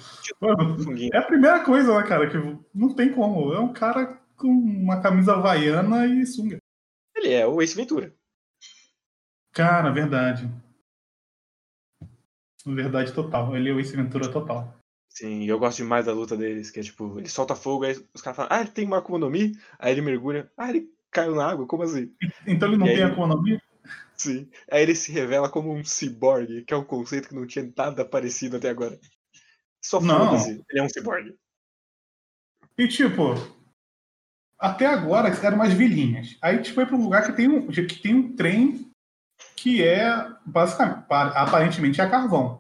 [0.83, 1.11] Sunguinha.
[1.13, 2.29] é a primeira coisa, né, cara?
[2.31, 2.37] Que
[2.75, 3.53] não tem como.
[3.53, 6.59] É um cara com uma camisa havaiana e sunga.
[7.15, 8.15] Ele é o Ace Ventura.
[9.53, 10.49] Cara, verdade.
[12.65, 13.55] Verdade total.
[13.55, 14.80] Ele é o Ace Ventura total.
[15.21, 18.23] Sim, eu gosto demais da luta deles, que é tipo, ele solta fogo, aí os
[18.23, 21.35] caras falam, ah, ele tem uma Akuma no Mi, aí ele mergulha, ah, ele caiu
[21.35, 22.11] na água, como assim?
[22.47, 23.11] Então ele não E tem aí?
[23.11, 23.61] a economia?
[24.17, 24.49] Sim.
[24.71, 28.03] Aí ele se revela como um ciborgue, que é um conceito que não tinha nada
[28.03, 28.99] parecido até agora.
[29.83, 31.35] Só foda-se, ele é um ciborgue.
[32.79, 33.35] E tipo,
[34.59, 36.39] até agora eram umas vilinhas.
[36.41, 38.91] Aí a gente foi para um lugar que tem um, que tem um trem
[39.55, 40.09] que é
[40.47, 42.60] basicamente, pa- aparentemente é carvão.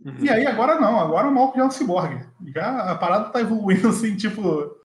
[0.00, 0.24] Uhum.
[0.24, 2.26] E aí agora não, agora o Malco já é um ciborgue.
[2.54, 4.76] Já a parada tá evoluindo assim, tipo,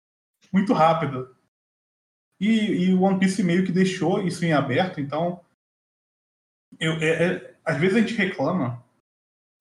[0.51, 1.35] muito rápido.
[2.39, 5.41] E, e o One Piece meio que deixou isso em aberto, então.
[6.79, 8.83] Eu, é- é- às vezes a gente reclama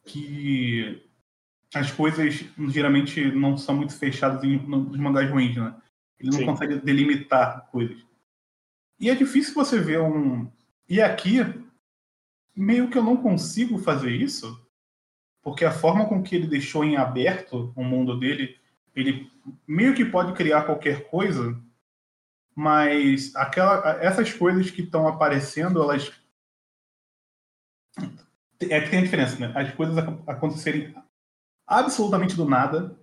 [0.05, 1.05] que
[1.75, 5.75] as coisas geralmente não são muito fechadas em, nos mangás ruins, né?
[6.19, 6.47] Ele não Sim.
[6.47, 8.05] consegue delimitar coisas.
[8.99, 10.51] E é difícil você ver um.
[10.89, 11.39] E aqui,
[12.57, 14.61] meio que eu não consigo fazer isso,
[15.43, 18.59] porque a forma com que ele deixou em aberto o mundo dele,
[18.95, 19.31] ele
[19.67, 21.59] meio que pode criar qualquer coisa,
[22.55, 26.13] mas aquela, essas coisas que estão aparecendo, elas
[28.61, 29.53] é que tem a diferença, né?
[29.55, 29.97] As coisas
[30.27, 30.95] acontecerem
[31.67, 32.99] absolutamente do nada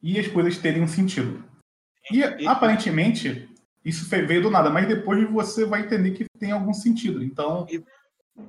[0.00, 1.44] e as coisas terem um sentido.
[2.12, 3.48] E, e aparentemente
[3.84, 7.22] isso veio do nada, mas depois você vai entender que tem algum sentido.
[7.22, 7.66] Então.
[7.70, 7.82] E,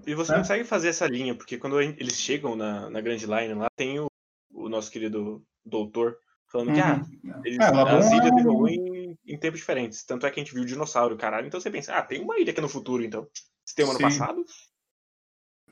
[0.05, 0.39] e você né?
[0.39, 4.07] consegue fazer essa linha, porque quando eles chegam na, na Grand Line lá, tem o,
[4.53, 6.17] o nosso querido doutor
[6.51, 7.41] falando que ah, uhum.
[7.45, 10.03] eles, é, as ilhas é evoluem em, em tempos diferentes.
[10.03, 11.47] Tanto é que a gente viu o dinossauro, caralho.
[11.47, 13.27] Então você pensa, ah, tem uma ilha aqui no futuro, então.
[13.65, 14.43] Se tem um ano passado.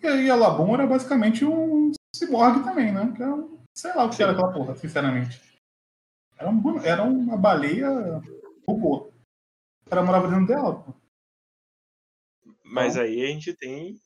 [0.02, 3.12] E aí a Labum era basicamente um ciborgue também, né?
[3.16, 4.24] Que era, é sei lá o que Sim.
[4.24, 5.42] era aquela porra, sinceramente.
[6.38, 7.90] Era, um, era uma baleia
[8.68, 9.12] robô.
[9.86, 10.94] O cara morava dentro dela, pô.
[12.64, 13.08] Mas então...
[13.08, 14.00] aí a gente tem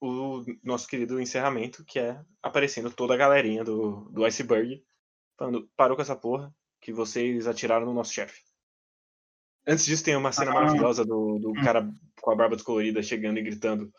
[0.00, 4.82] o nosso querido encerramento, que é aparecendo toda a galerinha do, do iceberg,
[5.36, 8.40] falando, parou com essa porra, que vocês atiraram no nosso chefe.
[9.66, 10.54] Antes disso tem uma cena ah.
[10.54, 11.62] maravilhosa do, do hum.
[11.62, 11.88] cara
[12.20, 13.92] com a barba descolorida chegando e gritando.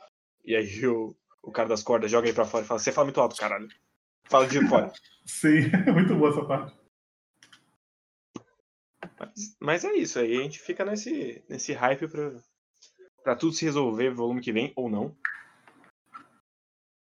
[0.43, 3.05] E aí o, o cara das cordas joga aí pra fora e fala, você fala
[3.05, 3.67] muito alto, caralho.
[4.25, 4.91] Fala de fora.
[5.25, 6.81] Sim, muito boa essa parte.
[9.19, 12.41] Mas, mas, é isso, aí a gente fica nesse, nesse hype pra,
[13.23, 15.15] pra tudo se resolver volume que vem ou não.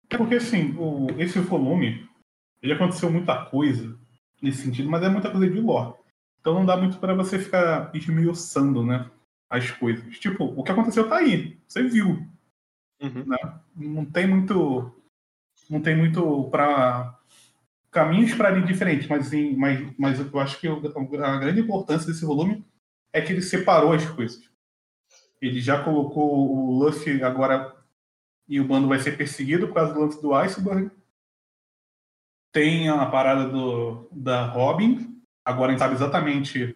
[0.09, 2.07] É porque assim, o, esse volume,
[2.61, 3.97] ele aconteceu muita coisa
[4.41, 5.93] nesse sentido, mas é muita coisa de lore.
[6.39, 9.09] Então não dá muito para você ficar esmiuçando, né?
[9.49, 10.17] As coisas.
[10.19, 11.57] Tipo, o que aconteceu tá aí.
[11.67, 12.25] Você viu.
[13.01, 13.25] Uhum.
[13.25, 13.37] Né?
[13.75, 14.93] Não tem muito.
[15.69, 17.19] Não tem muito para
[17.91, 22.23] caminhos para ali diferentes, mas, assim, mas, mas eu acho que a grande importância desse
[22.23, 22.63] volume
[23.11, 24.49] é que ele separou as coisas.
[25.41, 27.75] Ele já colocou o Luffy agora
[28.49, 30.89] e o bando vai ser perseguido por causa do lance do Iceberg.
[32.51, 35.21] Tem a parada do, da Robin.
[35.45, 36.75] Agora a gente sabe exatamente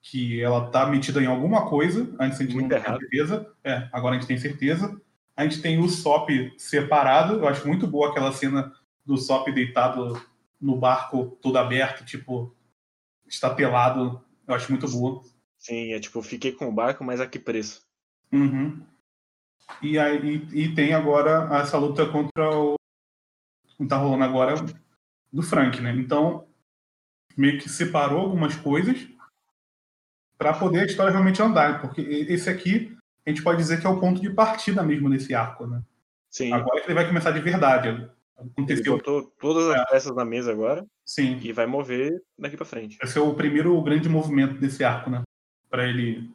[0.00, 2.14] que ela está metida em alguma coisa.
[2.18, 3.52] Antes a gente muito não tinha certeza.
[3.64, 5.00] É, agora a gente tem certeza.
[5.36, 7.34] A gente tem o Sop separado.
[7.34, 8.72] Eu acho muito boa aquela cena
[9.04, 10.20] do Sop deitado
[10.60, 12.54] no barco todo aberto, tipo,
[13.26, 14.22] está pelado.
[14.46, 15.22] Eu acho muito boa.
[15.58, 17.82] Sim, é tipo, fiquei com o barco, mas a que preço?
[18.32, 18.80] Uhum.
[19.82, 22.74] E, aí, e tem agora essa luta contra o.
[23.76, 24.54] que tá rolando agora
[25.32, 25.92] do Frank, né?
[25.92, 26.46] Então,
[27.36, 29.08] meio que separou algumas coisas
[30.36, 31.80] para poder a história realmente andar.
[31.80, 35.34] Porque esse aqui, a gente pode dizer que é o ponto de partida mesmo nesse
[35.34, 35.82] arco, né?
[36.30, 36.52] Sim.
[36.52, 38.10] Agora que ele vai começar de verdade.
[38.36, 38.94] Aconteceu.
[38.94, 39.84] Ele botou todas as é.
[39.86, 40.86] peças na mesa agora.
[41.04, 41.38] Sim.
[41.42, 42.96] E vai mover daqui para frente.
[42.98, 45.22] Vai ser o primeiro grande movimento desse arco, né?
[45.68, 46.30] Para ele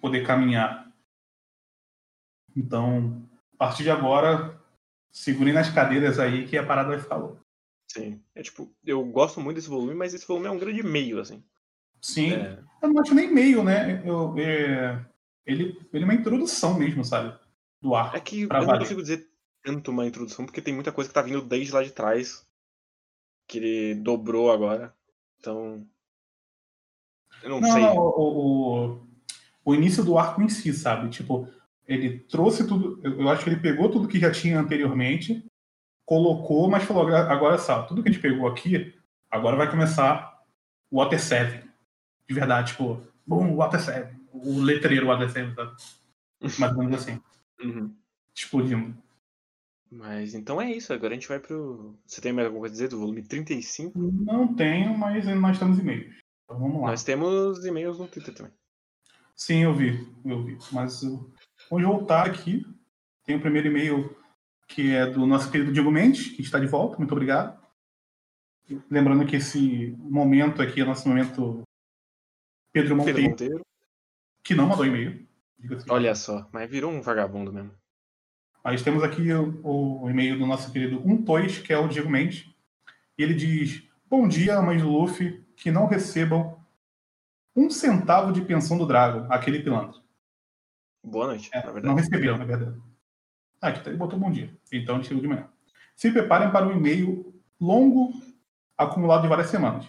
[0.00, 0.92] poder caminhar.
[2.56, 3.22] Então,
[3.54, 4.60] a partir de agora,
[5.10, 7.42] segurem nas cadeiras aí que a parada vai ficar louca.
[7.90, 8.20] Sim.
[8.34, 11.42] É tipo, eu gosto muito desse volume, mas esse volume é um grande meio, assim.
[12.00, 12.32] Sim.
[12.32, 12.58] É...
[12.82, 14.02] Eu não acho nem meio, né?
[14.04, 15.04] Eu, é...
[15.46, 17.38] Ele, ele é uma introdução mesmo, sabe?
[17.80, 18.16] Do arco.
[18.16, 19.28] É que eu não consigo dizer
[19.62, 22.46] tanto uma introdução, porque tem muita coisa que tá vindo desde lá de trás.
[23.46, 24.94] Que ele dobrou agora.
[25.38, 25.86] Então.
[27.42, 27.82] Eu não, não sei.
[27.82, 29.06] Não, o, o,
[29.64, 31.10] o, início do arco em si, sabe?
[31.10, 31.48] Tipo,
[31.86, 33.00] ele trouxe tudo.
[33.02, 35.44] Eu acho que ele pegou tudo que já tinha anteriormente,
[36.04, 38.94] colocou, mas falou: agora sabe, tudo que a gente pegou aqui,
[39.30, 40.42] agora vai começar
[40.90, 41.68] o Water 7.
[42.28, 44.16] De verdade, tipo, bom, Water 7.
[44.32, 45.76] O letreiro Water 7, sabe?
[46.58, 47.20] Mais ou menos assim.
[47.62, 47.94] Uhum.
[49.90, 51.96] Mas então é isso, agora a gente vai pro.
[52.04, 53.96] Você tem mais alguma coisa a dizer do volume 35?
[53.96, 56.16] Não tenho, mas nós temos e-mails.
[56.44, 56.88] Então vamos lá.
[56.88, 58.52] Nós temos e-mails no Twitter também.
[59.36, 60.58] Sim, eu vi, eu vi.
[60.72, 61.32] Mas eu...
[61.70, 62.64] vamos voltar aqui.
[63.24, 64.16] Tem o primeiro e-mail
[64.66, 66.98] que é do nosso querido Diego Mendes, que está de volta.
[66.98, 67.58] Muito obrigado.
[68.90, 71.62] Lembrando que esse momento aqui é nosso momento
[72.72, 73.66] Pedro Monteiro, Pedro Monteiro.
[74.42, 75.26] que não mandou e-mail.
[75.88, 77.72] Olha só, mas virou um vagabundo mesmo.
[78.62, 82.10] Mas temos aqui o, o e-mail do nosso querido Um Tois, que é o Diego
[82.10, 82.48] Mendes.
[83.18, 86.58] E ele diz: Bom dia, mães do Luffy, que não recebam
[87.54, 90.03] um centavo de pensão do Dragon, aquele pilantra.
[91.04, 91.86] Boa noite, é, na verdade.
[91.86, 92.80] Não receberam, na verdade.
[93.60, 94.56] Ah, aqui tá, ele botou bom dia.
[94.72, 95.48] Então ele chegou de manhã.
[95.94, 98.12] Se preparem para um e-mail longo,
[98.76, 99.86] acumulado de várias semanas.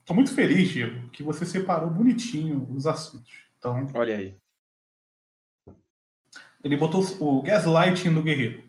[0.00, 3.32] Estou muito feliz, Diego, que você separou bonitinho os assuntos.
[3.58, 4.36] Então, Olha aí.
[6.62, 8.62] Ele botou o gaslighting no guerreiro.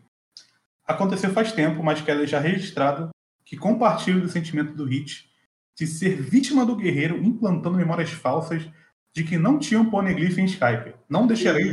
[0.85, 3.09] Aconteceu faz tempo, mas quero deixar registrado
[3.45, 5.29] que compartilho do sentimento do Hit
[5.75, 8.69] de ser vítima do guerreiro implantando memórias falsas
[9.13, 10.95] de que não tinha um poneglyph em Skype.
[11.07, 11.71] Não deixarei,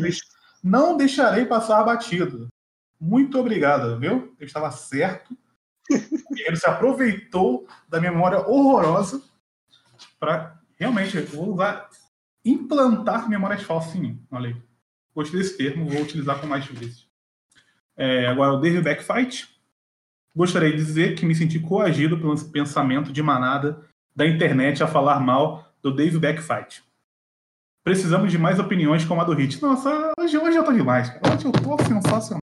[0.62, 2.48] não deixarei passar batido.
[3.00, 4.34] muito obrigado, viu?
[4.38, 5.36] Eu estava certo.
[5.90, 9.22] ele se aproveitou da memória horrorosa
[10.18, 11.88] para realmente vou usar
[12.44, 14.26] implantar memórias falsas em mim.
[14.30, 14.56] Olha aí.
[15.14, 17.06] Gostei desse termo, vou utilizar com mais vezes.
[17.96, 19.48] É, agora, o David Backfight.
[20.34, 23.84] Gostaria de dizer que me senti coagido pelo pensamento de manada
[24.14, 26.82] da internet a falar mal do Dave Backfight.
[27.82, 29.60] Precisamos de mais opiniões como a do Hit.
[29.62, 31.08] Nossa, hoje, hoje eu tô demais.
[31.08, 32.40] Hoje eu tô sensacional.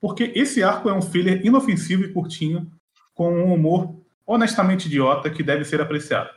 [0.00, 2.70] Porque esse arco é um filler inofensivo e curtinho,
[3.14, 6.30] com um humor honestamente idiota que deve ser apreciado.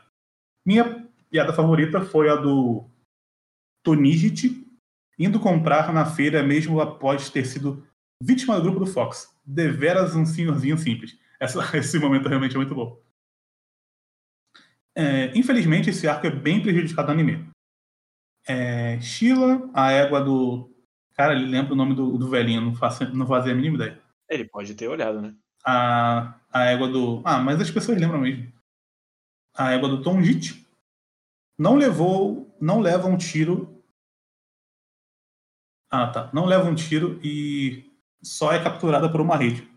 [0.66, 2.90] Minha piada favorita foi a do
[3.84, 4.66] Tonigit
[5.18, 7.86] indo comprar na feira mesmo após ter sido
[8.24, 9.36] vítima do grupo do Fox.
[9.46, 11.18] Deveras um senhorzinho simples.
[11.40, 13.02] Essa, esse momento realmente é muito bom.
[14.96, 17.50] É, infelizmente, esse arco é bem prejudicado no anime.
[18.50, 20.74] É, Sheila, a égua do.
[21.14, 24.02] Cara, ele lembra o nome do, do velhinho, não, faço, não fazia a mínima ideia.
[24.28, 25.36] Ele pode ter olhado, né?
[25.64, 27.22] A, a égua do.
[27.24, 28.52] Ah, mas as pessoas lembram mesmo.
[29.56, 30.66] A égua do Tom Jit
[31.60, 32.52] não levou.
[32.60, 33.84] Não leva um tiro.
[35.92, 36.32] Ah, tá.
[36.34, 37.88] Não leva um tiro e
[38.24, 39.70] só é capturada por uma rede.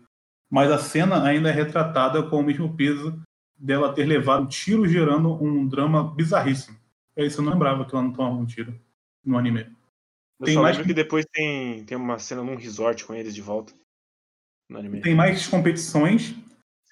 [0.49, 3.21] Mas a cena ainda é retratada com o mesmo peso
[3.55, 6.82] dela ter levado um tiro gerando um drama bizarríssimo.
[7.15, 8.79] É isso, eu não lembrava que ela não tomava um tiro
[9.23, 9.67] no anime.
[10.39, 13.73] Eu tem mais que depois tem, tem uma cena num resort com eles de volta
[14.69, 15.01] no anime.
[15.01, 16.35] Tem mais competições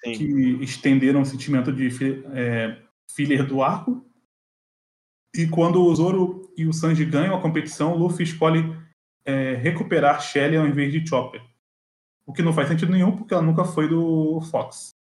[0.04, 0.12] Sim.
[0.12, 0.24] que
[0.62, 1.88] estenderam o sentimento de
[2.34, 4.04] é, filler do arco.
[5.34, 8.76] E quando o Zoro e o Sanji ganham a competição, o Luffy escolhe
[9.24, 11.42] é, recuperar Shelly ao invés de Chopper.
[12.26, 14.94] O que não faz sentido nenhum, porque ela nunca foi do Fox.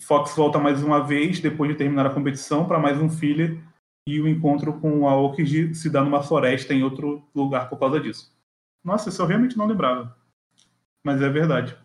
[0.00, 3.60] Fox volta mais uma vez, depois de terminar a competição, para mais um filler
[4.06, 7.98] e o encontro com o Aokiji se dá numa floresta em outro lugar por causa
[7.98, 8.32] disso.
[8.84, 10.16] Nossa, isso eu realmente não lembrava.
[11.04, 11.76] Mas é verdade.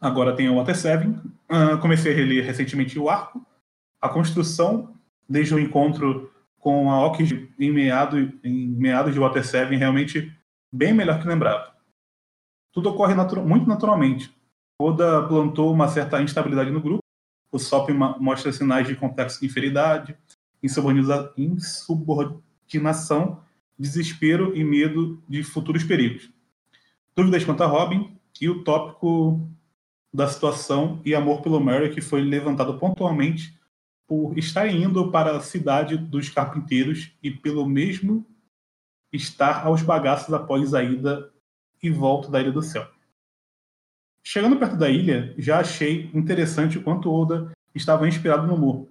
[0.00, 1.20] Agora tem o Water Seven.
[1.50, 3.44] Uh, comecei a reler recentemente o arco.
[4.00, 4.94] A construção,
[5.28, 7.78] desde o encontro com a Aokiji em,
[8.42, 10.32] em meados de Water Seven, realmente
[10.72, 11.74] bem melhor que lembrava.
[12.72, 14.35] Tudo ocorre natu muito naturalmente.
[14.78, 17.02] Oda plantou uma certa instabilidade no grupo.
[17.50, 20.16] O Sop mostra sinais de complexo de inferioridade,
[20.62, 23.40] insubordinação,
[23.78, 26.30] desespero e medo de futuros perigos.
[27.14, 29.48] Dúvidas quanto a Robin e o tópico
[30.12, 33.56] da situação e amor pelo Mary que foi levantado pontualmente
[34.06, 38.26] por estar indo para a cidade dos carpinteiros e pelo mesmo
[39.12, 41.32] estar aos bagaços após a ida
[41.82, 42.86] e volta da Ilha do Céu.
[44.28, 48.88] Chegando perto da ilha, já achei interessante o quanto Oda estava inspirado no humor.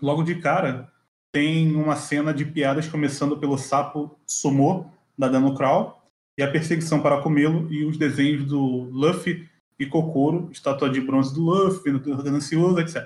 [0.00, 0.92] Logo de cara,
[1.32, 6.00] tem uma cena de piadas começando pelo sapo Sumo, da Dano Crawl,
[6.38, 9.44] e a perseguição para comê-lo, e os desenhos do Luffy
[9.76, 13.02] e Kokoro, estátua de bronze do Luffy, do Ganancioso, etc.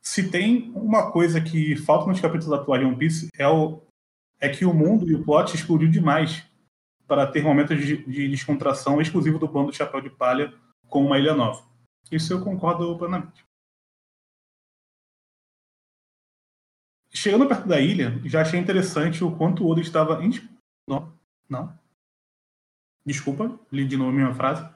[0.00, 3.82] Se tem uma coisa que falta nos capítulos atuais de One Piece, é, o,
[4.40, 6.42] é que o mundo e o plot explodiu demais
[7.12, 10.58] para ter momentos de, de descontração exclusivo do bando Chapéu de Palha
[10.88, 11.62] com uma ilha nova.
[12.10, 13.44] Isso eu concordo plenamente.
[17.12, 20.18] Chegando perto da ilha, já achei interessante o quanto o Oda estava.
[20.88, 21.12] Não,
[21.50, 21.78] não.
[23.04, 24.66] Desculpa, li de novo a minha frase.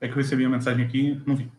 [0.00, 1.50] É que eu recebi a mensagem aqui não vi.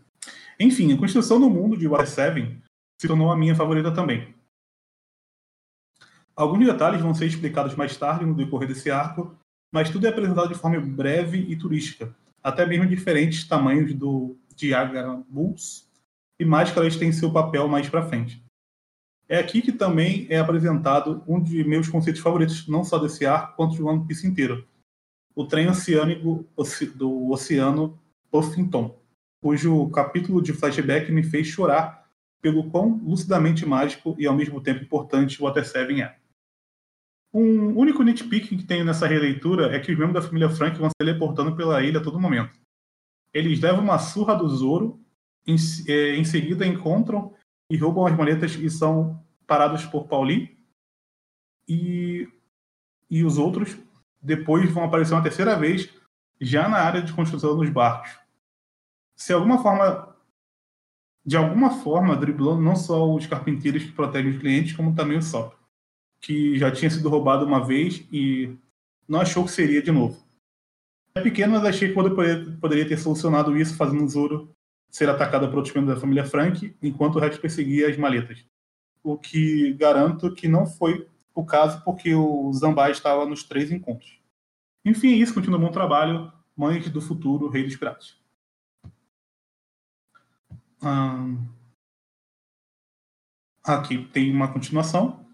[0.58, 2.58] Enfim, a construção do mundo de War 7
[3.02, 4.34] se tornou a minha favorita também.
[6.34, 9.38] Alguns detalhes vão ser explicados mais tarde no decorrer desse arco,
[9.76, 15.22] mas tudo é apresentado de forma breve e turística, até mesmo diferentes tamanhos do Diagra
[15.28, 15.92] Bulls
[16.40, 18.42] e máscaras têm seu papel mais para frente.
[19.28, 23.58] É aqui que também é apresentado um de meus conceitos favoritos, não só desse arco,
[23.58, 24.66] quanto de One Piece inteiro.
[25.36, 26.48] O trem oceânico
[26.96, 28.00] do Oceano
[28.32, 28.98] Puffington,
[29.44, 32.10] cujo capítulo de flashback me fez chorar
[32.42, 36.16] pelo quão lucidamente mágico e ao mesmo tempo importante o Water Seven é.
[37.38, 40.88] Um único nitpick que tenho nessa releitura é que os membros da família Frank vão
[40.88, 42.58] se teleportando pela ilha a todo momento.
[43.34, 45.04] Eles levam uma surra do Zoro,
[45.46, 47.36] em, é, em seguida encontram
[47.70, 50.58] e roubam as maletas e são parados por Pauli.
[51.68, 52.26] E,
[53.10, 53.78] e os outros
[54.22, 55.94] depois vão aparecer uma terceira vez,
[56.40, 58.18] já na área de construção dos barcos.
[59.14, 60.16] Se alguma forma,
[61.26, 65.22] de alguma forma, driblando não só os carpinteiros que protegem os clientes, como também o
[65.22, 65.54] Sop
[66.22, 68.56] que já tinha sido roubado uma vez e
[69.08, 70.26] não achou que seria de novo.
[71.16, 74.54] É pequeno, mas achei que poderia, poderia ter solucionado isso fazendo Zoro
[74.90, 78.46] ser atacado por outros membros da família Frank, enquanto o Rex perseguia as maletas.
[79.04, 84.20] O que garanto que não foi o caso, porque o Zambai estava nos três encontros.
[84.86, 85.34] Enfim, é isso.
[85.34, 86.32] Continua um bom trabalho.
[86.56, 88.18] Mães do futuro, Rei dos Piratas.
[90.82, 91.46] Hum...
[93.64, 95.25] Aqui tem uma continuação.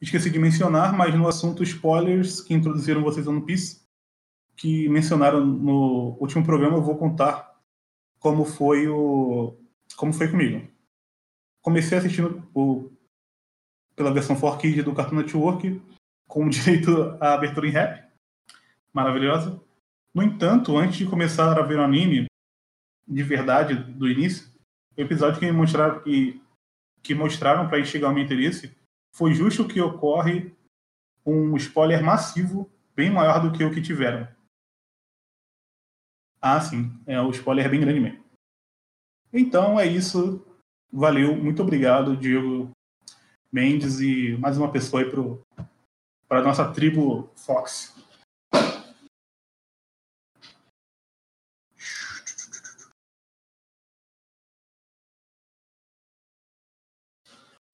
[0.00, 3.80] Esqueci de mencionar, mas no assunto spoilers que introduziram vocês no One Piece,
[4.56, 7.54] que mencionaram no último programa, eu vou contar
[8.18, 9.56] como foi o
[9.96, 10.66] como foi comigo.
[11.62, 12.90] Comecei assistindo o,
[13.94, 15.82] pela versão 4Kids do Cartoon Network,
[16.28, 18.04] com direito à abertura em rap.
[18.92, 19.60] Maravilhosa.
[20.14, 22.26] No entanto, antes de começar a ver o anime,
[23.06, 24.48] de verdade, do início,
[24.96, 26.40] o episódio que mostraram que
[27.06, 28.76] que mostraram para instigar o meu interesse,
[29.16, 30.54] foi justo que ocorre
[31.24, 34.28] um spoiler massivo, bem maior do que o que tiveram.
[36.38, 38.22] Ah, sim, é o spoiler é bem grande mesmo.
[39.32, 40.44] Então é isso.
[40.92, 42.70] Valeu, muito obrigado, Diego
[43.50, 45.10] Mendes, e mais uma pessoa aí
[46.28, 47.95] para a nossa tribo Fox.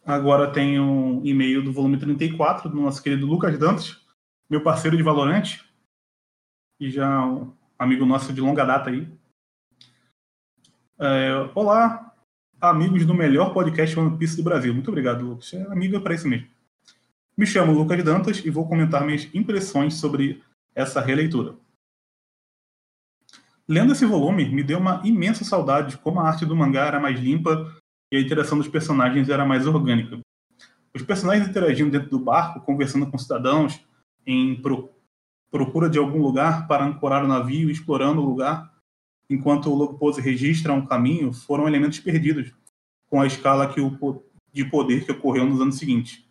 [0.05, 4.05] Agora tem um e-mail do volume 34 do nosso querido Lucas Dantas,
[4.51, 5.65] meu parceiro de Valorante,
[6.81, 9.09] e já um amigo nosso de longa data aí.
[10.99, 12.13] É, olá,
[12.61, 14.75] amigos do melhor podcast One Piece do Brasil.
[14.75, 15.55] Muito obrigado, Lucas.
[15.55, 16.49] É amigo para isso mesmo.
[17.37, 20.43] Me chamo Lucas Dantas e vou comentar minhas impressões sobre
[20.75, 21.55] essa releitura.
[23.69, 26.99] Lendo esse volume, me deu uma imensa saudade de como a arte do mangá era
[26.99, 27.73] mais limpa
[28.13, 30.21] e a interação dos personagens era mais orgânica.
[30.95, 33.81] Os personagens interagiam dentro do barco, conversando com cidadãos,
[34.27, 34.93] em pro
[35.51, 38.73] procura de algum lugar para ancorar o navio, explorando o lugar,
[39.29, 42.55] enquanto o log pose registra um caminho, foram elementos perdidos
[43.07, 46.25] com a escala que o, de poder que ocorreu nos anos seguintes.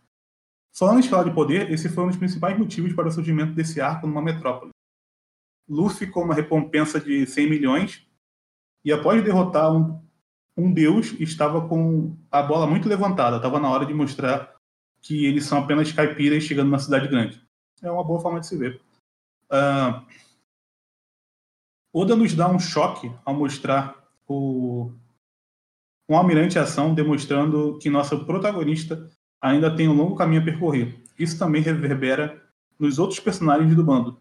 [0.74, 3.80] Falando em escala de poder, esse foi um dos principais motivos para o surgimento desse
[3.80, 4.72] arco numa metrópole.
[5.70, 8.08] Luffy com uma recompensa de 100 milhões,
[8.84, 10.02] e após derrotar um,
[10.58, 13.38] um deus estava com a bola muito levantada.
[13.38, 14.56] Estava na hora de mostrar
[15.02, 17.42] que eles são apenas caipiras chegando na cidade grande.
[17.82, 18.82] É uma boa forma de se ver.
[19.52, 20.06] Uh,
[21.94, 23.96] Oda nos dá um choque ao mostrar
[24.28, 24.92] o
[26.08, 29.10] um almirante ação, demonstrando que nosso protagonista
[29.42, 31.02] ainda tem um longo caminho a percorrer.
[31.18, 32.42] Isso também reverbera
[32.78, 34.20] nos outros personagens do bando,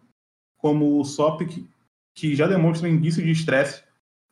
[0.57, 1.41] como o Sop,
[2.13, 3.83] que já demonstra indício de estresse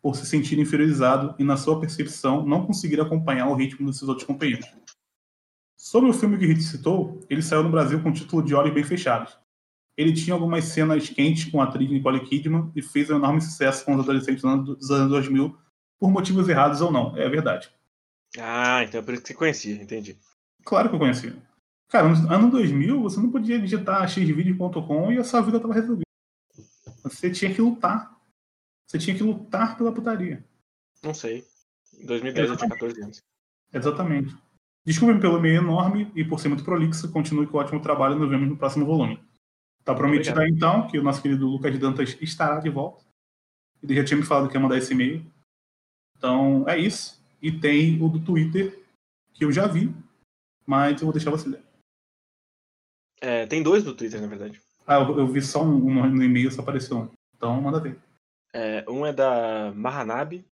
[0.01, 4.09] por se sentir inferiorizado e, na sua percepção, não conseguir acompanhar o ritmo dos seus
[4.09, 4.67] outros companheiros.
[5.77, 8.73] Sobre o filme que Hit citou, ele saiu no Brasil com o título de Olhos
[8.73, 9.37] Bem Fechados.
[9.97, 13.83] Ele tinha algumas cenas quentes com a atriz Nicole Kidman e fez um enorme sucesso
[13.83, 15.57] com os adolescentes dos anos 2000,
[15.99, 17.69] por motivos errados ou não, é verdade.
[18.37, 20.17] Ah, então é por isso que você conhecia, entendi.
[20.63, 21.35] Claro que eu conhecia.
[21.89, 26.03] Cara, no ano 2000, você não podia digitar xvideo.com e a sua vida estava resolvida.
[27.03, 28.18] Você tinha que lutar
[28.89, 30.43] você tinha que lutar pela putaria.
[31.03, 31.45] Não sei.
[31.93, 33.21] Em 2010 eu tinha 14 anos.
[33.71, 34.35] Exatamente.
[34.83, 38.19] Desculpe pelo meio enorme e por ser muito prolixo, continue com o ótimo trabalho e
[38.19, 39.21] nos vemos no próximo volume.
[39.83, 43.05] Tá prometido aí, então que o nosso querido Lucas Dantas estará de volta.
[43.83, 45.23] Ele já tinha me falado que ia mandar esse e-mail.
[46.17, 47.23] Então é isso.
[47.39, 48.83] E tem o do Twitter,
[49.33, 49.93] que eu já vi,
[50.65, 51.63] mas eu vou deixar você ler.
[53.21, 54.59] É, tem dois do Twitter, na verdade.
[54.87, 57.09] Ah, eu, eu vi só um, um no e-mail, só apareceu um.
[57.35, 58.08] Então manda ver.
[58.53, 60.45] É, um é da Mahanabi,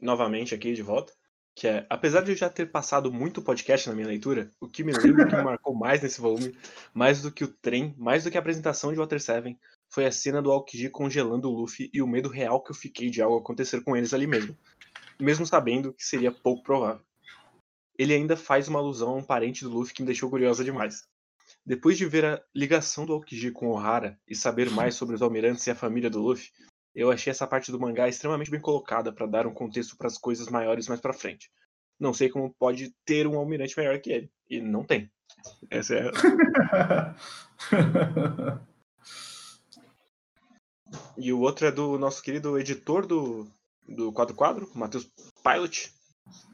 [0.00, 1.12] novamente aqui de volta,
[1.54, 4.82] que é, apesar de eu já ter passado muito podcast na minha leitura, o que
[4.82, 6.56] me lembra que me marcou mais nesse volume,
[6.94, 9.58] mais do que o trem, mais do que a apresentação de Water 7,
[9.88, 13.10] foi a cena do Aokiji congelando o Luffy e o medo real que eu fiquei
[13.10, 14.56] de algo acontecer com eles ali mesmo,
[15.20, 17.04] mesmo sabendo que seria pouco provável.
[17.98, 21.06] Ele ainda faz uma alusão a um parente do Luffy que me deixou curiosa demais.
[21.64, 25.66] Depois de ver a ligação do Aokiji com Ohara e saber mais sobre os almirantes
[25.66, 26.50] e a família do Luffy,
[26.94, 30.18] eu achei essa parte do mangá extremamente bem colocada para dar um contexto para as
[30.18, 31.50] coisas maiores mais para frente.
[31.98, 34.30] Não sei como pode ter um almirante melhor que ele.
[34.48, 35.10] E não tem.
[35.70, 36.10] Essa é.
[41.16, 43.50] e o outro é do nosso querido editor do,
[43.88, 45.10] do Quadro Quadro, Matheus
[45.42, 45.90] Pilot,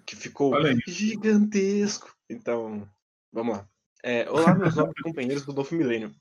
[0.06, 0.54] que ficou
[0.86, 2.14] gigantesco.
[2.30, 2.88] Então,
[3.32, 3.68] vamos lá.
[4.04, 6.14] É, olá, meus novos companheiros do Novo Milênio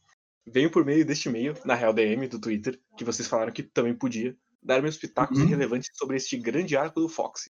[0.47, 3.93] venho por meio deste e-mail, na Real DM do Twitter, que vocês falaram que também
[3.93, 5.45] podia, dar meus pitacos uhum.
[5.45, 7.49] irrelevantes sobre este grande arco do Fox.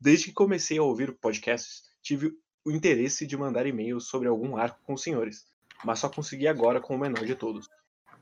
[0.00, 2.32] Desde que comecei a ouvir podcasts, tive
[2.64, 5.44] o interesse de mandar e-mails sobre algum arco com os senhores,
[5.84, 7.68] mas só consegui agora com o menor de todos.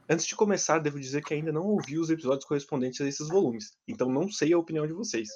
[0.09, 3.73] Antes de começar, devo dizer que ainda não ouvi os episódios correspondentes a esses volumes,
[3.89, 5.29] então não sei a opinião de vocês.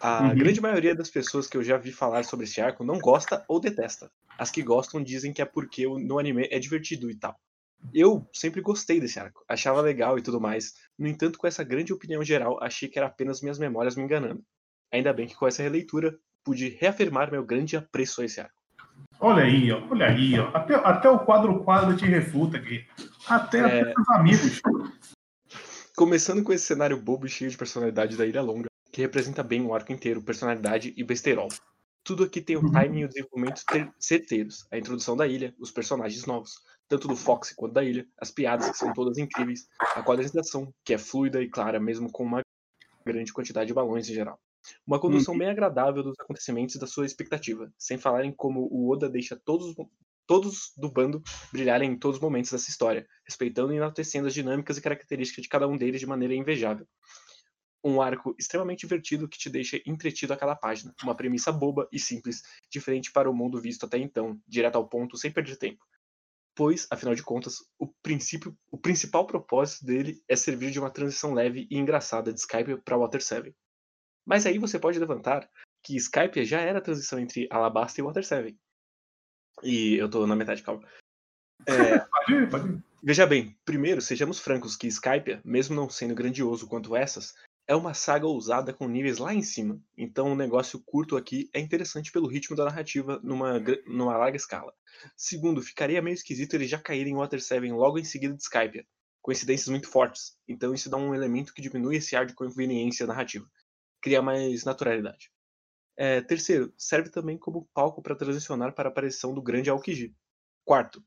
[0.00, 0.34] A uhum.
[0.34, 3.60] grande maioria das pessoas que eu já vi falar sobre esse arco não gosta ou
[3.60, 4.10] detesta.
[4.38, 7.38] As que gostam dizem que é porque no anime é divertido e tal.
[7.92, 10.74] Eu sempre gostei desse arco, achava legal e tudo mais.
[10.98, 14.42] No entanto, com essa grande opinião geral, achei que era apenas minhas memórias me enganando.
[14.92, 18.60] Ainda bem que com essa releitura pude reafirmar meu grande apreço a esse arco.
[19.18, 20.48] Olha aí, ó, olha aí, ó.
[20.54, 22.86] Até, até o quadro quadro te refuta aqui.
[23.28, 23.80] Até, é...
[23.82, 24.62] até seus amigos.
[25.94, 29.62] Começando com esse cenário bobo e cheio de personalidade da Ilha Longa, que representa bem
[29.62, 31.48] o arco inteiro, personalidade e besterol.
[32.02, 32.72] Tudo aqui tem o uhum.
[32.72, 33.62] timing e o desenvolvimento
[33.98, 34.66] certeiros.
[34.70, 36.54] A introdução da ilha, os personagens novos,
[36.88, 40.94] tanto do Fox quanto da ilha, as piadas que são todas incríveis, a quadrização, que
[40.94, 42.42] é fluida e clara, mesmo com uma
[43.04, 44.40] grande quantidade de balões em geral.
[44.86, 45.38] Uma condução uhum.
[45.38, 49.36] bem agradável dos acontecimentos e da sua expectativa, sem falar em como o Oda deixa
[49.36, 49.74] todos,
[50.26, 51.22] todos do bando
[51.52, 55.48] brilharem em todos os momentos dessa história, respeitando e enaltecendo as dinâmicas e características de
[55.48, 56.86] cada um deles de maneira invejável
[57.82, 60.94] um arco extremamente divertido que te deixa entretido a cada página.
[61.02, 65.16] Uma premissa boba e simples, diferente para o mundo visto até então, direto ao ponto,
[65.16, 65.84] sem perder tempo.
[66.54, 71.32] Pois, afinal de contas, o, princípio, o principal propósito dele é servir de uma transição
[71.32, 73.54] leve e engraçada de Skype para Water 7.
[74.26, 75.48] Mas aí você pode levantar
[75.82, 78.58] que Skype já era a transição entre Alabasta e Water 7.
[79.62, 80.86] E eu tô na metade, calma.
[81.66, 82.84] É, pode ir, pode ir.
[83.02, 87.34] Veja bem, primeiro, sejamos francos que Skype, mesmo não sendo grandioso quanto essas,
[87.70, 91.60] é uma saga ousada com níveis lá em cima, então um negócio curto aqui é
[91.60, 94.74] interessante pelo ritmo da narrativa numa, numa larga escala.
[95.16, 98.84] Segundo, ficaria meio esquisito eles já caírem em Water 7 logo em seguida de Skype,
[99.22, 103.48] coincidências muito fortes, então isso dá um elemento que diminui esse ar de conveniência narrativa,
[104.02, 105.30] cria mais naturalidade.
[105.96, 110.12] É, terceiro, serve também como palco para transicionar para a aparição do grande Aokiji.
[110.64, 111.04] Quarto,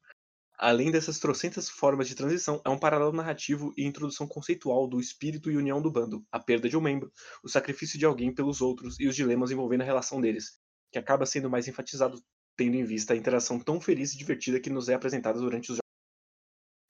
[0.66, 5.52] Além dessas trocentas formas de transição, é um paralelo narrativo e introdução conceitual do espírito
[5.52, 7.12] e união do bando, a perda de um membro,
[7.44, 10.58] o sacrifício de alguém pelos outros e os dilemas envolvendo a relação deles,
[10.90, 12.18] que acaba sendo mais enfatizado
[12.56, 15.76] tendo em vista a interação tão feliz e divertida que nos é apresentada durante os
[15.80, 15.92] jogos,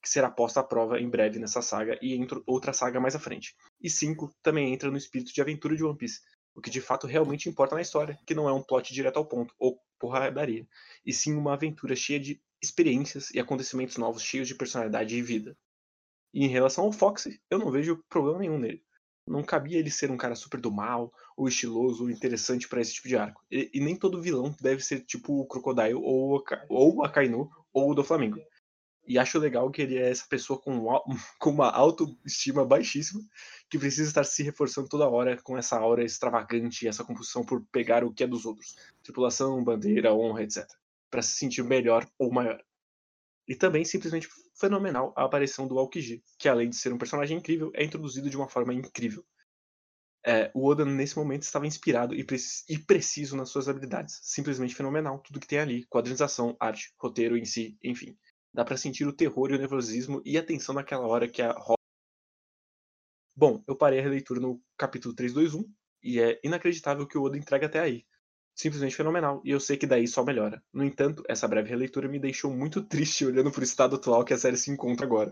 [0.04, 3.20] que será posta à prova em breve nessa saga e em outra saga mais à
[3.20, 3.56] frente.
[3.82, 6.20] E 5 também entra no espírito de aventura de One Piece,
[6.54, 9.26] o que de fato realmente importa na história, que não é um plot direto ao
[9.26, 10.68] ponto, ou porradaria,
[11.04, 15.56] e sim uma aventura cheia de experiências e acontecimentos novos cheios de personalidade e vida.
[16.34, 18.82] E em relação ao Fox, eu não vejo problema nenhum nele.
[19.28, 22.94] Não cabia ele ser um cara super do mal, ou estiloso, ou interessante para esse
[22.96, 23.44] tipo de arco.
[23.52, 27.92] E, e, nem todo vilão deve ser tipo o Crocodile, ou, ou a Kainu, ou
[27.92, 28.40] o do Flamengo.
[29.06, 30.86] E acho legal que ele é essa pessoa com,
[31.40, 33.22] com uma autoestima baixíssima,
[33.70, 38.04] que precisa estar se reforçando toda hora com essa aura extravagante essa compulsão por pegar
[38.04, 38.76] o que é dos outros.
[39.04, 40.68] Tripulação, bandeira, honra, etc
[41.14, 42.60] para se sentir melhor ou maior.
[43.48, 44.28] E também simplesmente
[44.60, 48.36] fenomenal a aparição do Aokiji, que além de ser um personagem incrível, é introduzido de
[48.36, 49.24] uma forma incrível.
[50.26, 52.26] É, o Oda nesse momento estava inspirado e,
[52.68, 54.22] e, preciso nas suas habilidades.
[54.24, 58.18] Simplesmente fenomenal tudo que tem ali, quadrinização, arte, roteiro em si, enfim.
[58.52, 61.56] Dá para sentir o terror e o nervosismo e a tensão naquela hora que a
[63.36, 67.68] Bom, eu parei a releitura no capítulo 321 e é inacreditável que o Oda entrega
[67.68, 68.04] até aí
[68.56, 70.62] simplesmente fenomenal, e eu sei que daí só melhora.
[70.72, 74.34] No entanto, essa breve releitura me deixou muito triste olhando para o estado atual que
[74.34, 75.30] a série se encontra agora.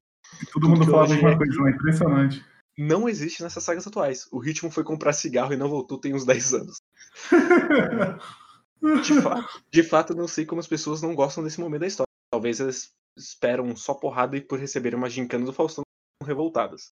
[0.54, 1.38] Todo mundo fala a mesma é...
[1.38, 2.46] coisa, é impressionante.
[2.78, 4.28] Não existe nessas sagas atuais.
[4.32, 6.82] O ritmo foi comprar cigarro e não voltou tem uns 10 anos.
[9.04, 12.10] de, fato, de fato, não sei como as pessoas não gostam desse momento da história.
[12.32, 15.84] Talvez elas esperam só porrada e por receber uma gincana do Faustão
[16.24, 16.92] revoltadas.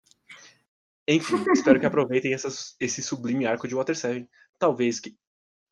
[1.07, 4.29] Enfim, espero que aproveitem essas, esse sublime arco de Water 7.
[4.59, 5.14] Talvez que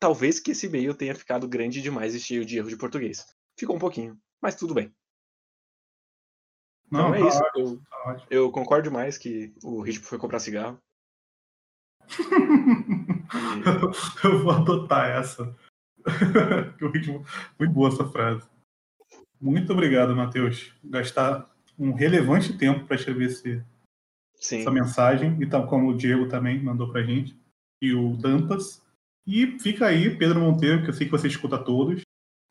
[0.03, 3.25] Talvez que esse e-mail tenha ficado grande demais e cheio de erro de português.
[3.57, 4.93] Ficou um pouquinho, mas tudo bem.
[6.91, 7.41] Não, então é tá isso.
[7.41, 10.77] Ótimo, eu, tá eu, concordo mais que o ritmo foi comprar cigarro.
[12.09, 12.11] e...
[14.27, 15.55] eu vou adotar essa.
[16.81, 17.25] o ritmo.
[17.57, 18.45] Muito boa essa frase.
[19.39, 20.75] Muito obrigado, Matheus.
[20.83, 21.49] Gastar
[21.79, 23.63] um relevante tempo para escrever esse,
[24.35, 27.39] essa mensagem, e tal como o Diego também mandou pra gente,
[27.81, 28.82] e o Dantas.
[29.25, 32.01] E fica aí, Pedro Monteiro, que eu sei que você escuta todos,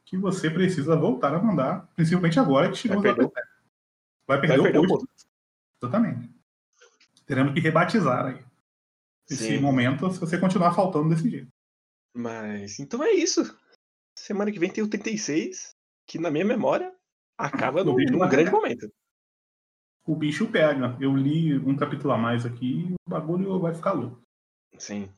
[0.06, 3.32] que você precisa voltar a mandar, principalmente agora que chegou Vai perder,
[4.26, 5.08] Vai perder, Vai perder o posto.
[5.82, 6.30] Exatamente.
[7.26, 8.44] Teremos que rebatizar aí.
[9.30, 9.60] Esse Sim.
[9.60, 11.48] momento, se você continuar faltando desse jeito.
[12.14, 13.56] Mas, então é isso.
[14.16, 15.74] Semana que vem tem o 36,
[16.06, 16.92] que na minha memória
[17.38, 18.92] acaba num, num grande momento.
[20.04, 20.96] O bicho pega.
[21.00, 24.20] Eu li um capítulo a mais aqui e o bagulho vai ficar louco.
[24.76, 25.08] Sim.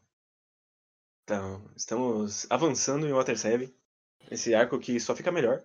[1.24, 3.74] Então, estamos avançando em Water 7.
[4.30, 5.62] Esse arco que só fica melhor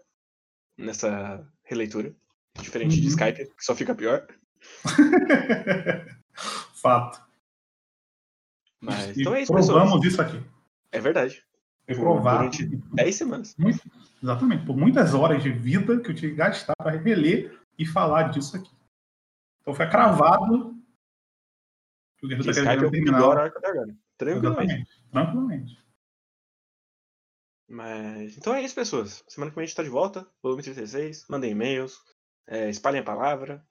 [0.77, 2.15] nessa releitura.
[2.61, 3.01] Diferente uhum.
[3.01, 4.25] de Skype, que só fica pior.
[6.81, 7.21] Fato.
[8.81, 10.05] Mas, então é isso, provamos pessoal.
[10.05, 10.41] isso aqui.
[10.91, 11.45] É verdade.
[11.87, 12.49] É provado.
[12.49, 13.55] Durante 10 semanas.
[13.57, 13.81] Muito,
[14.23, 14.65] exatamente.
[14.65, 18.55] Por muitas horas de vida que eu tive que gastar para reler e falar disso
[18.55, 18.71] aqui.
[19.61, 20.77] Então foi cravado
[22.17, 23.95] que o Guerreiro Que tá Skype é o pior arco até agora.
[24.19, 24.89] Tranquilamente.
[25.11, 25.77] Tranquilamente.
[27.67, 28.37] Mas.
[28.37, 29.23] Então é isso, pessoas.
[29.27, 30.27] Semana que vem a gente tá de volta.
[30.41, 31.25] Volume 36.
[31.29, 31.99] Mandem e-mails.
[32.47, 33.65] é, espalhem a palavra.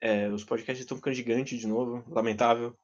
[0.00, 2.04] É, os podcasts estão ficando gigantes de novo.
[2.12, 2.76] Lamentável.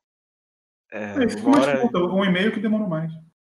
[0.90, 1.84] É, É, uma hora.
[2.14, 3.12] um e-mail que demorou mais.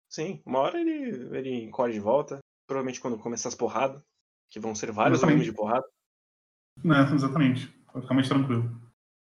[0.09, 2.39] Sim, uma hora ele, ele encolhe de volta.
[2.67, 4.03] Provavelmente quando começar as porradas.
[4.49, 5.39] Que vão ser vários Exatamente.
[5.39, 5.87] volumes de porrada.
[6.85, 7.67] Né, exatamente.
[7.93, 8.81] Vai ficar mais tranquilo.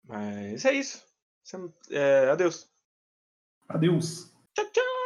[0.04, 1.04] Mas é isso.
[1.90, 2.68] É, adeus.
[3.68, 4.32] Adeus.
[4.54, 4.97] Tchau, tchau.